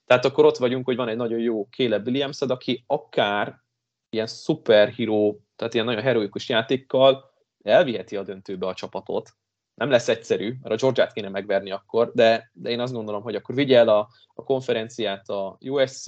[0.05, 3.63] Tehát akkor ott vagyunk, hogy van egy nagyon jó Caleb williams aki akár
[4.09, 9.29] ilyen szuperhíró, tehát ilyen nagyon heroikus játékkal elviheti a döntőbe a csapatot,
[9.75, 13.35] nem lesz egyszerű, mert a Georgiát kéne megverni akkor, de, de én azt gondolom, hogy
[13.35, 16.05] akkor vigye el a, a konferenciát a USC,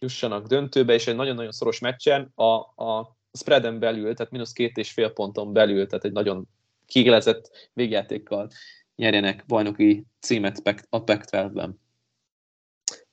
[0.00, 2.52] jussanak döntőbe, és egy nagyon-nagyon szoros meccsen a,
[2.84, 6.48] a spreaden belül, tehát mínusz két és fél ponton belül, tehát egy nagyon
[6.86, 8.48] kiélezett végjátékkal
[8.96, 11.80] nyerjenek bajnoki címet a Pac-12-ben.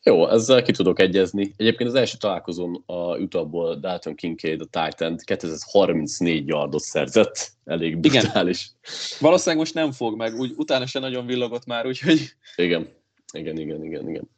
[0.07, 1.53] Jó, ezzel ki tudok egyezni.
[1.57, 7.51] Egyébként az első találkozón a Utahból Dalton Kincaid, a Titan 234 yardot szerzett.
[7.65, 8.65] Elég brutális.
[8.65, 9.19] Igen.
[9.19, 12.19] Valószínűleg most nem fog meg, úgy utána se nagyon villogott már, úgyhogy...
[12.55, 12.87] Igen,
[13.33, 14.29] igen, igen, igen, igen.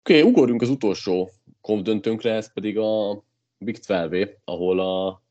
[0.00, 3.22] Oké, okay, ugorjunk az utolsó konf döntőnkre, ez pedig a
[3.58, 5.22] Big 12 ahol a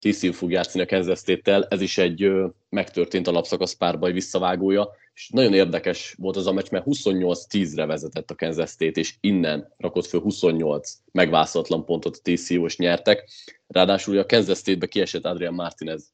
[0.00, 1.66] TCU fog játszani a Kansas State-tel.
[1.70, 2.30] Ez is egy
[2.68, 8.34] megtörtént alapszakasz párbaj visszavágója és nagyon érdekes volt az a meccs, mert 28-10-re vezetett a
[8.34, 13.30] Kansas State, és innen rakott föl 28 megvászatlan pontot a TCU, és nyertek.
[13.66, 16.12] Ráadásul a Kansas State-be kiesett Adrian Martinez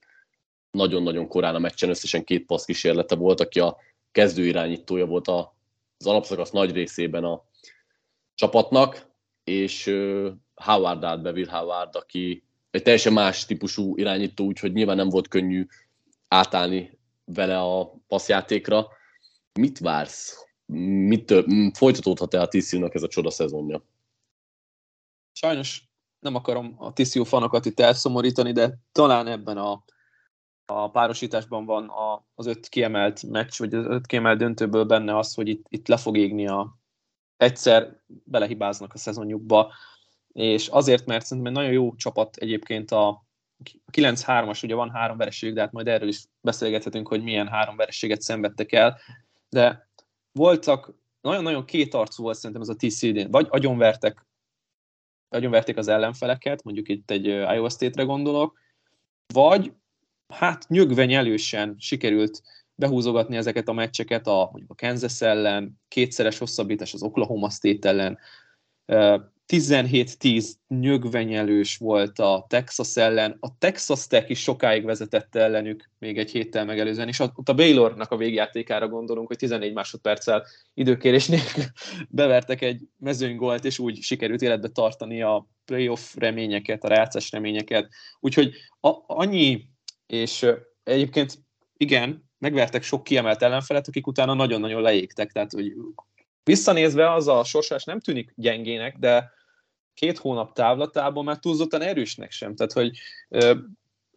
[0.71, 3.77] nagyon-nagyon korán a meccsen, összesen két passz kísérlete volt, aki a
[4.13, 7.45] kezdő irányítója volt az alapszakasz nagy részében a
[8.35, 9.11] csapatnak,
[9.45, 9.85] és
[10.55, 12.44] Howard állt be, Will Howard, aki
[12.75, 15.67] egy teljesen más típusú irányító, úgyhogy nyilván nem volt könnyű
[16.29, 18.87] átállni vele a passzjátékra.
[19.53, 20.47] Mit vársz?
[21.07, 21.35] Mit,
[21.73, 23.85] folytatódhat-e a TCU-nak ez a csoda szezonja?
[25.33, 29.85] Sajnos nem akarom a TCU fanokat itt elszomorítani, de talán ebben a,
[30.67, 35.35] a párosításban van a, az öt kiemelt meccs, vagy az öt kiemelt döntőből benne az,
[35.35, 36.79] hogy itt, itt le fog égni a
[37.37, 39.73] egyszer belehibáznak a szezonjukba,
[40.35, 45.17] és azért, mert szerintem egy nagyon jó csapat egyébként a, a 9-3-as, ugye van három
[45.17, 48.99] vereség, de hát majd erről is beszélgethetünk, hogy milyen három vereséget szenvedtek el,
[49.49, 49.89] de
[50.33, 54.27] voltak, nagyon-nagyon két arcú volt szerintem ez a TC idén, vagy agyonvertek,
[55.29, 58.59] agyonverték az ellenfeleket, mondjuk itt egy Iowa State-re gondolok,
[59.33, 59.73] vagy
[60.29, 62.43] hát nyögvenyelősen sikerült
[62.75, 68.19] behúzogatni ezeket a meccseket a, mondjuk a Kansas ellen, kétszeres hosszabbítás az Oklahoma State ellen,
[69.53, 76.31] 17-10 nyögvenyelős volt a Texas ellen, a Texas Tech is sokáig vezetette ellenük még egy
[76.31, 81.65] héttel megelőzően, és ott a Baylornak a végjátékára gondolunk, hogy 14 másodperccel időkérés nélkül
[82.09, 87.89] bevertek egy mezőnygolt, és úgy sikerült életbe tartani a playoff reményeket, a rácás reményeket.
[88.21, 89.69] Úgyhogy a, annyi,
[90.07, 90.47] és
[90.85, 91.39] egyébként
[91.77, 95.73] igen, megvertek sok kiemelt ellenfelet, akik utána nagyon-nagyon leégtek, tehát hogy
[96.45, 99.33] Visszanézve az a sorsás nem tűnik gyengének, de
[99.95, 102.55] két hónap távlatában már túlzottan erősnek sem.
[102.55, 103.55] Tehát, hogy ö,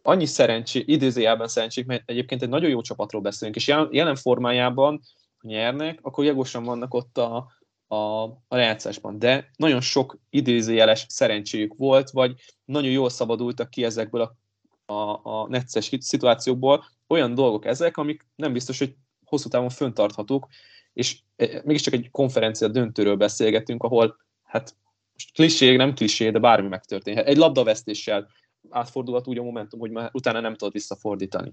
[0.02, 5.00] annyi szerencsé, idézőjelben szerencsék, mert egyébként egy nagyon jó csapatról beszélünk, és jelen, formájában,
[5.36, 7.52] ha nyernek, akkor jogosan vannak ott a,
[7.86, 9.18] a, a rejátszásban.
[9.18, 14.36] De nagyon sok idézőjeles szerencséjük volt, vagy nagyon jól szabadultak ki ezekből a,
[14.92, 16.84] a, a necces szituációkból.
[17.06, 20.48] Olyan dolgok ezek, amik nem biztos, hogy hosszú távon föntarthatók,
[20.98, 21.18] és
[21.64, 24.76] mégiscsak egy konferencia döntőről beszélgetünk, ahol hát
[25.12, 27.26] most klisé, nem klisé, de bármi megtörténhet.
[27.26, 28.28] Egy labdavesztéssel
[28.70, 31.52] átfordulhat úgy a momentum, hogy már utána nem tudod visszafordítani.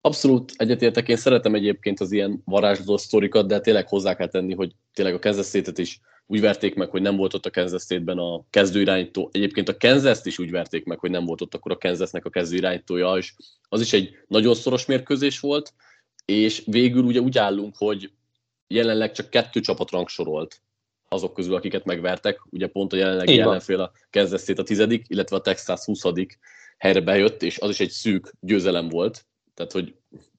[0.00, 4.74] Abszolút egyetértek, én szeretem egyébként az ilyen varázsló sztorikat, de tényleg hozzá kell tenni, hogy
[4.92, 8.44] tényleg a Kansas is úgy verték meg, hogy nem volt ott a Kansas State-ben a
[8.50, 9.28] kezdőirányító.
[9.32, 12.30] Egyébként a kansas is úgy verték meg, hogy nem volt ott akkor a Kansasnek a
[12.30, 13.34] kezdőirányítója, és
[13.68, 15.74] az is egy nagyon szoros mérkőzés volt,
[16.24, 18.12] és végül ugye úgy állunk, hogy
[18.66, 20.62] jelenleg csak kettő csapat rangsorolt
[21.08, 22.40] azok közül, akiket megvertek.
[22.50, 26.02] Ugye pont a jelenlegi ellenfél a Kansas State a tizedik, illetve a Texas 20
[26.78, 29.26] helyre bejött, és az is egy szűk győzelem volt.
[29.54, 29.94] Tehát, hogy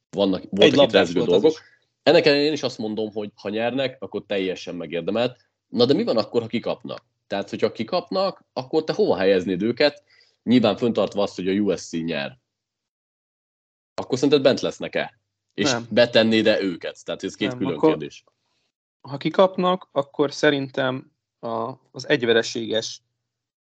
[0.10, 1.62] vannak, voltak itt rezgő dolgok.
[2.04, 5.38] Ennek ellenére én is azt mondom, hogy ha nyernek, akkor teljesen megérdemelt.
[5.68, 7.06] Na de mi van akkor, ha kikapnak?
[7.28, 10.04] Tehát, hogyha kikapnak, akkor te hova helyeznéd őket?
[10.44, 12.38] Nyilván föntartva azt, hogy a USC nyer.
[13.94, 15.21] Akkor szerinted bent lesznek-e?
[15.54, 15.88] És nem.
[15.89, 17.06] betennéd-e őket?
[17.06, 18.24] Tehát ez két nem, külön akkor, kérdés.
[19.02, 23.02] Ha kikapnak, akkor szerintem a, az egyvereséges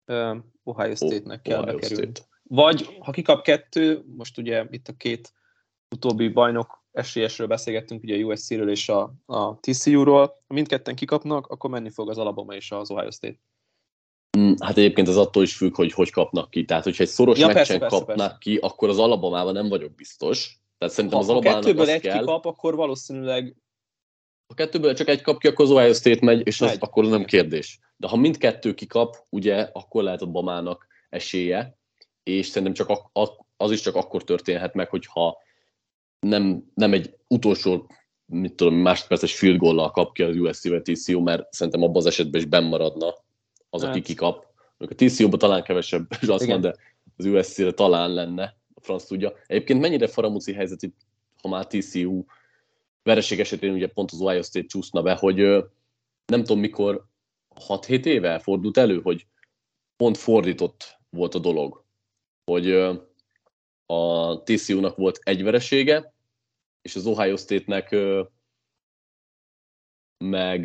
[0.05, 2.03] uh, Ohio State-nek kell Ohio bekerülni.
[2.03, 2.27] State.
[2.43, 5.33] Vagy ha kikap kettő, most ugye itt a két
[5.95, 10.25] utóbbi bajnok esélyesről beszélgettünk, ugye a USC-ről és a, a TCU-ról.
[10.47, 13.39] Ha mindketten kikapnak, akkor menni fog az Alabama és az Ohio State.
[14.37, 16.65] Mm, hát egyébként az attól is függ, hogy hogy kapnak ki.
[16.65, 18.37] Tehát, hogyha egy szoros ja, meccsen persze, kapnak persze.
[18.39, 20.62] ki, akkor az Alabamában nem vagyok biztos.
[20.83, 22.19] Tehát szerintem ha az Alabama kettőből egy kell.
[22.19, 23.55] kikap, akkor valószínűleg
[24.47, 26.77] ha kettőből csak egy kap ki, akkor az Ohio State megy, és az megy.
[26.81, 27.79] akkor nem kérdés.
[27.97, 31.77] De ha mindkettő kikap, ugye, akkor lehet a Bamának esélye,
[32.23, 33.09] és szerintem csak
[33.57, 35.37] az is csak akkor történhet meg, hogyha
[36.19, 37.89] nem, nem egy utolsó
[38.25, 42.05] mit tudom, másodperces field goal kap ki az USC vagy TCU, mert szerintem abban az
[42.05, 43.15] esetben is benn maradna
[43.69, 43.91] az, hát.
[43.91, 44.45] aki kikap.
[44.77, 46.75] A TCU-ban talán kevesebb azt mondja, de
[47.17, 49.33] az USC-re talán lenne, franc tudja.
[49.45, 50.91] Egyébként mennyire faramúci helyzet
[51.41, 52.23] ha már TCU
[53.03, 55.37] vereség esetén ugye pont az Ohio State csúszna be, hogy
[56.25, 57.05] nem tudom mikor,
[57.67, 59.27] 6-7 éve fordult elő, hogy
[59.95, 61.83] pont fordított volt a dolog.
[62.51, 62.71] Hogy
[63.85, 66.13] a TCU-nak volt egy veresége,
[66.81, 67.95] és az Ohio State-nek
[70.17, 70.63] meg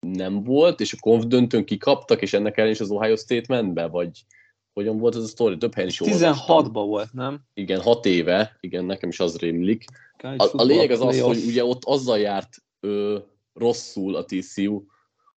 [0.00, 3.72] nem volt, és a konf döntőn kikaptak, és ennek ellen is az Ohio State ment
[3.72, 4.24] be, vagy
[4.72, 5.56] hogyan volt ez a sztori?
[5.56, 7.40] Több helyen is 16-ban volt, nem?
[7.54, 9.84] Igen, 6 éve, igen, nekem is az rémlik.
[10.22, 13.18] A, a lényeg az az, hogy ugye ott azzal járt ö,
[13.54, 14.82] rosszul a TCU,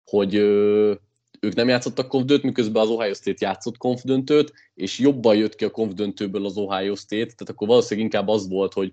[0.04, 0.94] hogy ö,
[1.40, 5.70] ők nem játszottak konfdöntőt, miközben az Ohio State játszott konfdöntőt, és jobban jött ki a
[5.70, 8.92] konfdöntőből az Ohio State, tehát akkor valószínűleg inkább az volt, hogy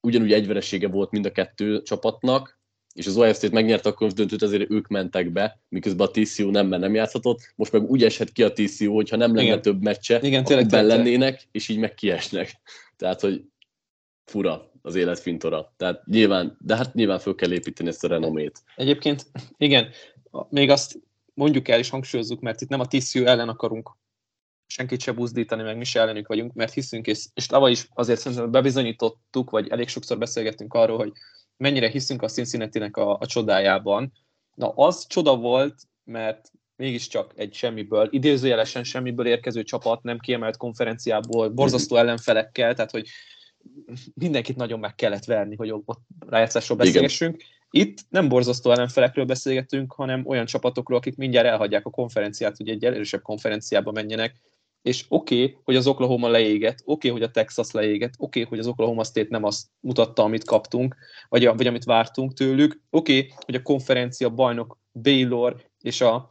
[0.00, 2.58] ugyanúgy egyveresége volt mind a kettő csapatnak,
[2.94, 6.66] és az Ohio State megnyerte a konfdöntőt, ezért ők mentek be, miközben a TCU nem,
[6.66, 7.52] mert nem játszhatott.
[7.56, 9.62] Most meg úgy eshet ki a TCU, hogyha nem lenne Igen.
[9.62, 12.60] több meccse, Igen, akkor benn lennének, és így meg kiesnek.
[12.96, 13.44] Tehát, hogy
[14.24, 15.74] fura az élet fintora.
[15.76, 18.62] Tehát nyilván, de hát nyilván föl kell építeni ezt a renomét.
[18.76, 19.26] Egyébként,
[19.56, 19.90] igen,
[20.48, 20.98] még azt
[21.34, 23.96] mondjuk el és hangsúlyozzuk, mert itt nem a TCU ellen akarunk
[24.66, 28.20] senkit se buzdítani, meg mi se ellenük vagyunk, mert hiszünk, és, és tavaly is azért
[28.20, 31.12] szerintem bebizonyítottuk, vagy elég sokszor beszélgettünk arról, hogy
[31.56, 34.12] mennyire hiszünk a cincinnati a, a csodájában.
[34.54, 35.74] Na, az csoda volt,
[36.04, 43.08] mert mégiscsak egy semmiből, idézőjelesen semmiből érkező csapat, nem kiemelt konferenciából, borzasztó ellenfelekkel, tehát hogy
[44.14, 47.34] mindenkit nagyon meg kellett verni, hogy ott rájátszásról beszélgessünk.
[47.34, 47.48] Igen.
[47.70, 52.84] Itt nem borzasztó ellenfelekről beszélgetünk, hanem olyan csapatokról, akik mindjárt elhagyják a konferenciát, hogy egy
[52.84, 54.40] erősebb konferenciába menjenek,
[54.84, 58.44] és oké, okay, hogy az Oklahoma leégett, oké, okay, hogy a Texas leégett, oké, okay,
[58.50, 60.96] hogy az Oklahoma State nem azt mutatta, amit kaptunk,
[61.28, 66.30] vagy, vagy amit vártunk tőlük, oké, okay, hogy a konferencia bajnok Baylor és a,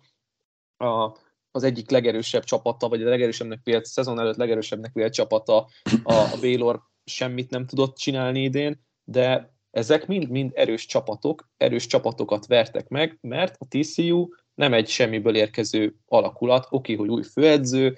[0.77, 1.17] a,
[1.51, 5.67] az egyik legerősebb csapata, vagy a legerősebbnek vélt, szezon előtt legerősebbnek vélt csapata,
[6.03, 12.45] a, a Baylor semmit nem tudott csinálni idén, de ezek mind-mind erős csapatok, erős csapatokat
[12.45, 17.97] vertek meg, mert a TCU nem egy semmiből érkező alakulat, oké, hogy új főedző,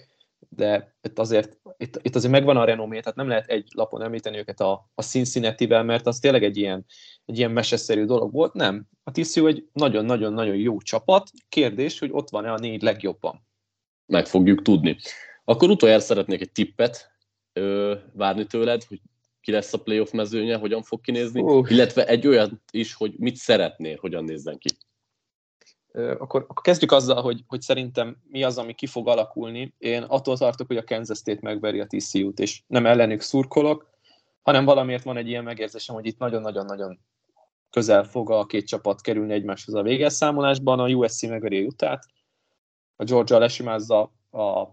[0.49, 4.37] de itt azért, itt, itt azért megvan a renomé, tehát nem lehet egy lapon említeni
[4.37, 6.85] őket a, a Cincinnati-vel, mert az tényleg egy ilyen,
[7.25, 8.53] egy ilyen meseszerű dolog volt.
[8.53, 8.85] Nem.
[9.03, 11.29] A TCU egy nagyon-nagyon-nagyon jó csapat.
[11.49, 13.47] Kérdés, hogy ott van-e a négy legjobban.
[14.05, 14.97] Meg fogjuk tudni.
[15.43, 17.11] Akkor utoljára szeretnék egy tippet
[17.53, 19.01] ö, várni tőled, hogy
[19.41, 21.71] ki lesz a playoff mezőnye, hogyan fog kinézni, uh.
[21.71, 24.69] illetve egy olyan is, hogy mit szeretnél, hogyan nézzen ki.
[25.95, 29.73] Akkor, akkor kezdjük azzal, hogy, hogy szerintem mi az, ami ki fog alakulni.
[29.77, 33.89] Én attól tartok, hogy a Kansas State megveri a TCU-t, és nem ellenük szurkolok,
[34.41, 36.99] hanem valamiért van egy ilyen megérzésem, hogy itt nagyon-nagyon-nagyon
[37.69, 40.79] közel fog a két csapat kerülni egymáshoz a véges számolásban.
[40.79, 42.05] A USC megveri a Utah-t,
[42.95, 44.67] a Georgia lesimázza a,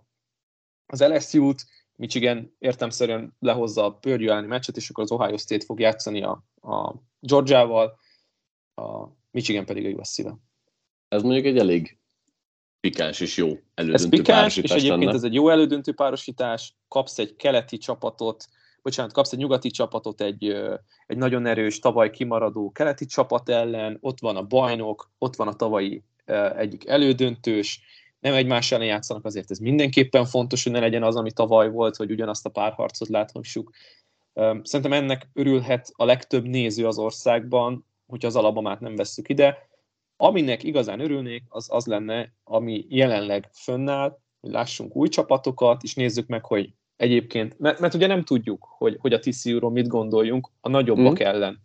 [0.86, 1.64] az LSU-t,
[1.96, 6.94] Michigan értemszerűen lehozza a Purdue meccset, és akkor az Ohio State fog játszani a, a
[7.20, 7.98] Georgia-val,
[8.74, 10.40] a Michigan pedig a USC-vel.
[11.12, 11.98] Ez mondjuk egy elég
[12.80, 15.16] pikáns és jó elődöntő ez pikáns, és egyébként lenne.
[15.16, 18.44] ez egy jó elődöntő párosítás, kapsz egy keleti csapatot,
[18.82, 20.44] bocsánat, kapsz egy nyugati csapatot egy,
[21.06, 25.52] egy nagyon erős, tavaly kimaradó keleti csapat ellen, ott van a bajnok, ott van a
[25.54, 26.02] tavalyi
[26.56, 27.80] egyik elődöntős,
[28.20, 31.96] nem egymás ellen játszanak, azért ez mindenképpen fontos, hogy ne legyen az, ami tavaly volt,
[31.96, 33.70] hogy ugyanazt a párharcot láthassuk.
[34.62, 39.70] Szerintem ennek örülhet a legtöbb néző az országban, hogyha az alabamát nem vesszük ide.
[40.22, 46.26] Aminek igazán örülnék, az az lenne, ami jelenleg fönnáll, hogy lássunk új csapatokat, és nézzük
[46.26, 50.68] meg, hogy egyébként, mert, mert ugye nem tudjuk, hogy, hogy a TCU-ról mit gondoljunk a
[50.68, 51.26] nagyobbak mm.
[51.26, 51.60] ellen.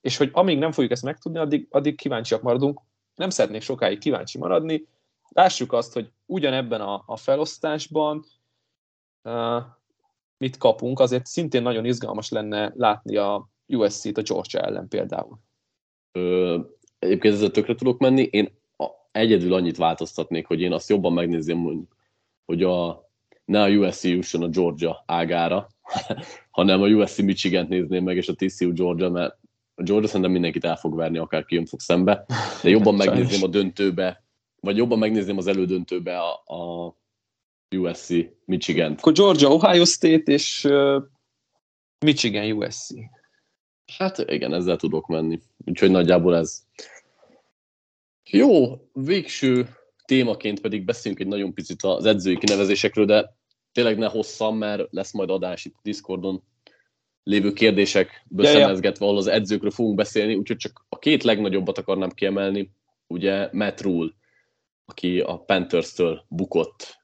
[0.00, 2.80] És hogy amíg nem fogjuk ezt megtudni, addig, addig kíváncsiak maradunk.
[3.14, 4.86] Nem szeretnék sokáig kíváncsi maradni.
[5.28, 8.24] Lássuk azt, hogy ugyanebben a, a felosztásban
[9.22, 9.62] uh,
[10.36, 15.38] mit kapunk, azért szintén nagyon izgalmas lenne látni a USC-t a Georgia ellen például.
[16.12, 16.60] Ö,
[17.02, 18.22] egyébként ezzel tökre tudok menni.
[18.22, 18.48] Én
[19.12, 21.86] egyedül annyit változtatnék, hogy én azt jobban megnézem,
[22.44, 23.08] hogy a,
[23.44, 25.68] ne a USC jusson a Georgia ágára,
[26.50, 29.38] hanem a USC Michigan nézném meg, és a TCU Georgia, mert
[29.74, 32.24] a Georgia szerintem mindenkit el fog verni, akár ki fog szembe,
[32.62, 34.24] de jobban megnézném a döntőbe,
[34.60, 36.94] vagy jobban megnézném az elődöntőbe a, a
[37.76, 38.08] USC
[38.44, 38.92] Michigan.
[38.92, 41.02] Akkor Georgia Ohio State és uh,
[42.04, 42.94] Michigan USC.
[43.98, 45.40] Hát igen, ezzel tudok menni.
[45.66, 46.62] Úgyhogy nagyjából ez.
[48.30, 49.68] Jó, végső
[50.04, 53.36] témaként pedig beszéljünk egy nagyon picit az edzői kinevezésekről, de
[53.72, 56.42] tényleg ne hosszan, mert lesz majd adás itt a Discordon
[57.22, 62.10] lévő kérdésekből ja, szemezgetve, ahol az edzőkről fogunk beszélni, úgyhogy csak a két legnagyobbat akarnám
[62.10, 62.70] kiemelni,
[63.06, 64.10] ugye Matt Rule,
[64.84, 67.00] aki a Panthers-től bukott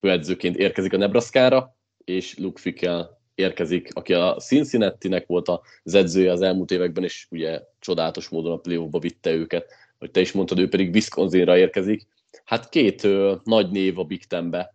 [0.00, 5.48] főedzőként érkezik a Nebraska-ra, és Luke Fickel érkezik, aki a Cincinnati-nek volt
[5.82, 10.20] az edzője az elmúlt években, és ugye csodálatos módon a playoffba vitte őket, hogy te
[10.20, 12.06] is mondtad, ő pedig Wisconsinra érkezik.
[12.44, 14.74] Hát két ö, nagy név a Big Ten-be.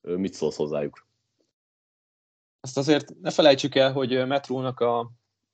[0.00, 1.06] Ö, mit szólsz hozzájuk?
[2.60, 5.10] Azt azért ne felejtsük el, hogy Metrónak a,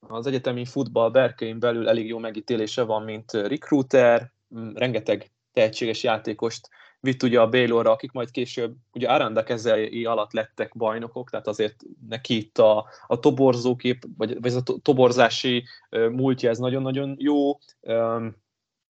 [0.08, 4.32] az egyetemi futball berkein belül elég jó megítélése van, mint recruiter,
[4.74, 6.68] rengeteg tehetséges játékost
[7.04, 11.82] vitt ugye a Baylorra, akik majd később ugye Aranda kezei alatt lettek bajnokok, tehát azért
[12.08, 17.58] neki itt a, a toborzókép, vagy, vagy ez a toborzási múltja, ez nagyon-nagyon jó.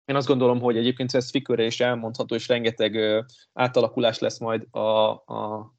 [0.05, 5.11] Én azt gondolom, hogy egyébként ez Fikörre is elmondható, és rengeteg átalakulás lesz majd a,
[5.11, 5.73] a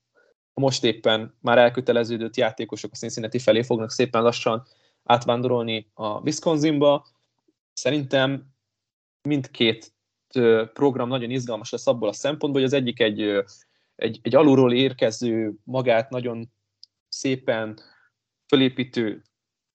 [0.54, 4.64] most éppen már elköteleződött játékosok a Cincinnati felé fognak szépen lassan
[5.04, 7.08] átvándorolni a Wisconsinba.
[7.74, 8.46] Szerintem
[9.22, 9.94] mindkét
[10.74, 13.22] program nagyon izgalmas lesz abból a szempontból, hogy az egyik egy,
[13.96, 16.52] egy, egy alulról érkező, magát nagyon
[17.08, 17.80] szépen
[18.48, 19.24] fölépítő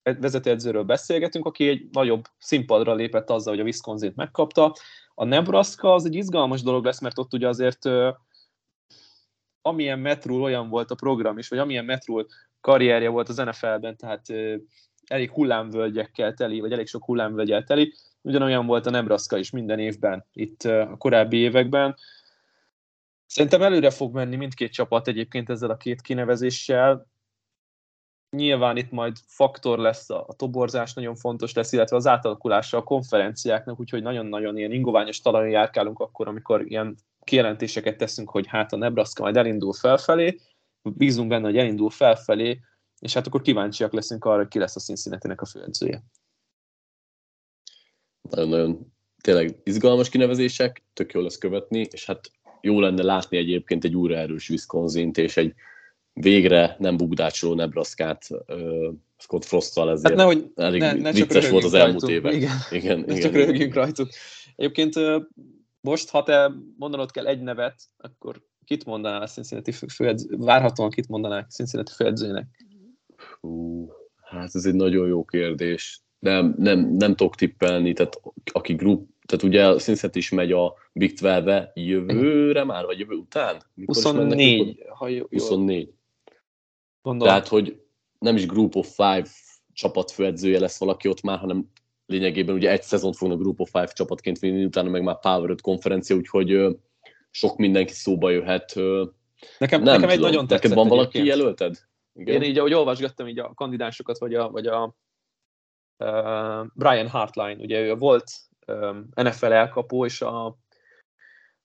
[0.03, 4.75] vezetőedzőről beszélgetünk, aki egy nagyobb színpadra lépett azzal, hogy a wisconsin megkapta.
[5.15, 7.89] A Nebraska az egy izgalmas dolog lesz, mert ott ugye azért
[9.63, 12.27] amilyen metrul olyan volt a program is, vagy amilyen metrul
[12.61, 14.27] karrierje volt az NFL-ben, tehát
[15.07, 17.95] elég hullámvölgyekkel teli, vagy elég sok hullámvölgyel teli,
[18.25, 21.97] ugyanolyan volt a Nebraska is minden évben, itt a korábbi években.
[23.27, 27.07] Szerintem előre fog menni mindkét csapat egyébként ezzel a két kinevezéssel.
[28.31, 32.83] Nyilván itt majd faktor lesz a, a toborzás, nagyon fontos lesz, illetve az átalakulása a
[32.83, 38.77] konferenciáknak, úgyhogy nagyon-nagyon ilyen ingoványos talajon járkálunk akkor, amikor ilyen kijelentéseket teszünk, hogy hát a
[38.77, 40.41] Nebraska majd elindul felfelé,
[40.83, 42.61] bízunk benne, hogy elindul felfelé,
[42.99, 46.05] és hát akkor kíváncsiak leszünk arra, hogy ki lesz a cincinnati a főedzője
[48.31, 53.97] nagyon-nagyon tényleg izgalmas kinevezések, tök jó lesz követni, és hát jó lenne látni egyébként egy
[53.97, 55.55] újra erős wisconsin és egy
[56.13, 61.65] végre nem bugdácsoló Nebraska-t uh, Scott Frosttal, ezért hát nehogy, elég ne, ne vicces volt
[61.65, 62.35] az elmúlt évek.
[62.35, 63.33] Igen, igen, igen, csak igen.
[63.33, 64.09] röhögjünk rajtuk.
[64.57, 64.95] Egyébként
[65.81, 71.09] most, ha te mondanod kell egy nevet, akkor kit mondanál a Cincinnati főedző, várhatóan kit
[71.09, 72.47] mondanál Cincinnati főedzőnek?
[73.41, 73.89] Hú,
[74.23, 78.21] hát ez egy nagyon jó kérdés nem, nem, nem tudok tippelni, tehát
[78.53, 83.15] aki grup, tehát ugye a Cincinnati is megy a Big 12 jövőre már, vagy jövő
[83.15, 83.63] után?
[83.75, 84.85] Mikor 24.
[84.89, 85.93] Ha jó, 24.
[87.03, 87.33] Gondolom.
[87.33, 87.81] Tehát, hogy
[88.19, 89.27] nem is Group of Five
[89.73, 91.71] csapatfőedzője lesz valaki ott már, hanem
[92.07, 95.61] lényegében ugye egy szezont fognak Group of Five csapatként vinni, utána meg már Power 5
[95.61, 96.77] konferencia, úgyhogy
[97.31, 98.75] sok mindenki szóba jöhet.
[99.59, 101.39] Nekem, nem nekem egy nagyon tetszett Neked van valaki egyébként.
[101.39, 101.77] jelölted?
[102.15, 102.43] Igen?
[102.43, 104.95] Én így, ahogy olvasgattam így a kandidásokat, vagy a, vagy a
[106.75, 108.31] Brian Hartline, ugye ő volt
[109.15, 110.59] NFL elkapó, és a,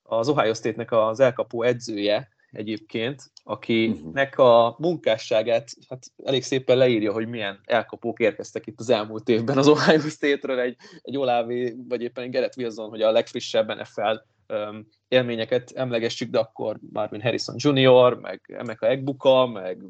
[0.03, 7.27] az Ohio State-nek az elkapó edzője egyébként, akinek a munkásságát hát elég szépen leírja, hogy
[7.27, 12.23] milyen elkapók érkeztek itt az elmúlt évben az Ohio State-ről, egy, egy Olávé, vagy éppen
[12.23, 14.15] egy Gerett Wilson, hogy a legfrissebb NFL
[15.07, 19.83] élményeket emlegessük, de akkor Marvin Harrison Jr., meg Emeka Egbuka, meg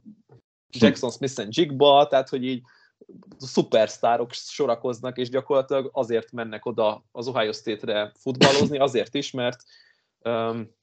[0.69, 2.61] Jackson Smith and Jigba, tehát hogy így
[3.37, 9.63] szupersztárok sorakoznak, és gyakorlatilag azért mennek oda az Ohio State-re futballozni, azért is, mert
[10.23, 10.77] um,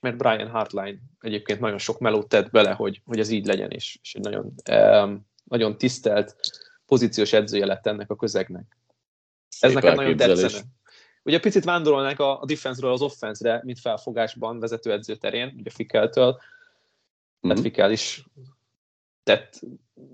[0.00, 3.98] mert Brian Hartline egyébként nagyon sok melót tett bele, hogy, hogy ez így legyen, és,
[4.02, 6.36] és egy nagyon, um, nagyon tisztelt
[6.86, 8.76] pozíciós edzője lett ennek a közegnek.
[9.48, 10.64] Szép ez nekem nagyon tetszene.
[11.22, 16.38] Ugye picit vándorolnak a, a defense-ről az offense-re, mint felfogásban vezetőedző terén, ugye Fikeltől, mm-hmm.
[17.40, 18.24] mert Fikel is
[19.22, 19.60] tett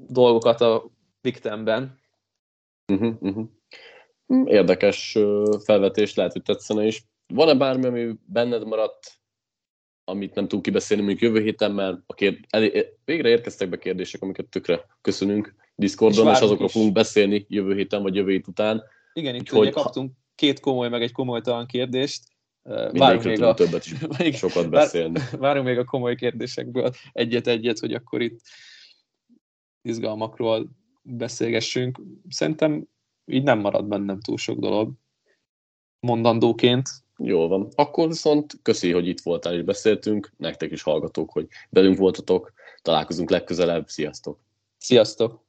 [0.06, 0.90] dolgokat a
[1.20, 1.98] Big Ten-ben.
[2.92, 3.48] Uh-huh, uh-huh.
[4.44, 5.18] Érdekes
[5.64, 7.04] felvetés, lehet, hogy tetszene is.
[7.26, 9.20] Van-e bármi, ami benned maradt,
[10.04, 12.38] amit nem tudunk kibeszélni mondjuk jövő héten, mert a kérd...
[12.48, 12.96] elé...
[13.04, 16.72] végre érkeztek be kérdések, amiket tökre köszönünk Discordon, és, és azokról is.
[16.72, 18.82] fogunk beszélni jövő héten vagy jövő hét után.
[19.12, 19.70] Igen, itt hogy...
[19.70, 22.22] kaptunk két komoly, meg egy komolytalan kérdést.
[22.92, 23.54] Várunk még a...
[23.54, 23.84] többet
[24.18, 25.20] is sokat beszélni.
[25.38, 28.40] Várunk még a komoly kérdésekből egyet-egyet, hogy akkor itt
[29.82, 30.70] izgalmakról
[31.02, 32.00] beszélgessünk.
[32.28, 32.88] Szerintem
[33.26, 34.92] így nem marad bennem túl sok dolog
[36.00, 36.88] mondandóként.
[37.16, 37.68] Jól van.
[37.74, 40.32] Akkor viszont köszi, hogy itt voltál és beszéltünk.
[40.36, 42.52] Nektek is hallgatók, hogy velünk voltatok.
[42.82, 43.88] Találkozunk legközelebb.
[43.88, 44.38] Sziasztok!
[44.76, 45.48] Sziasztok!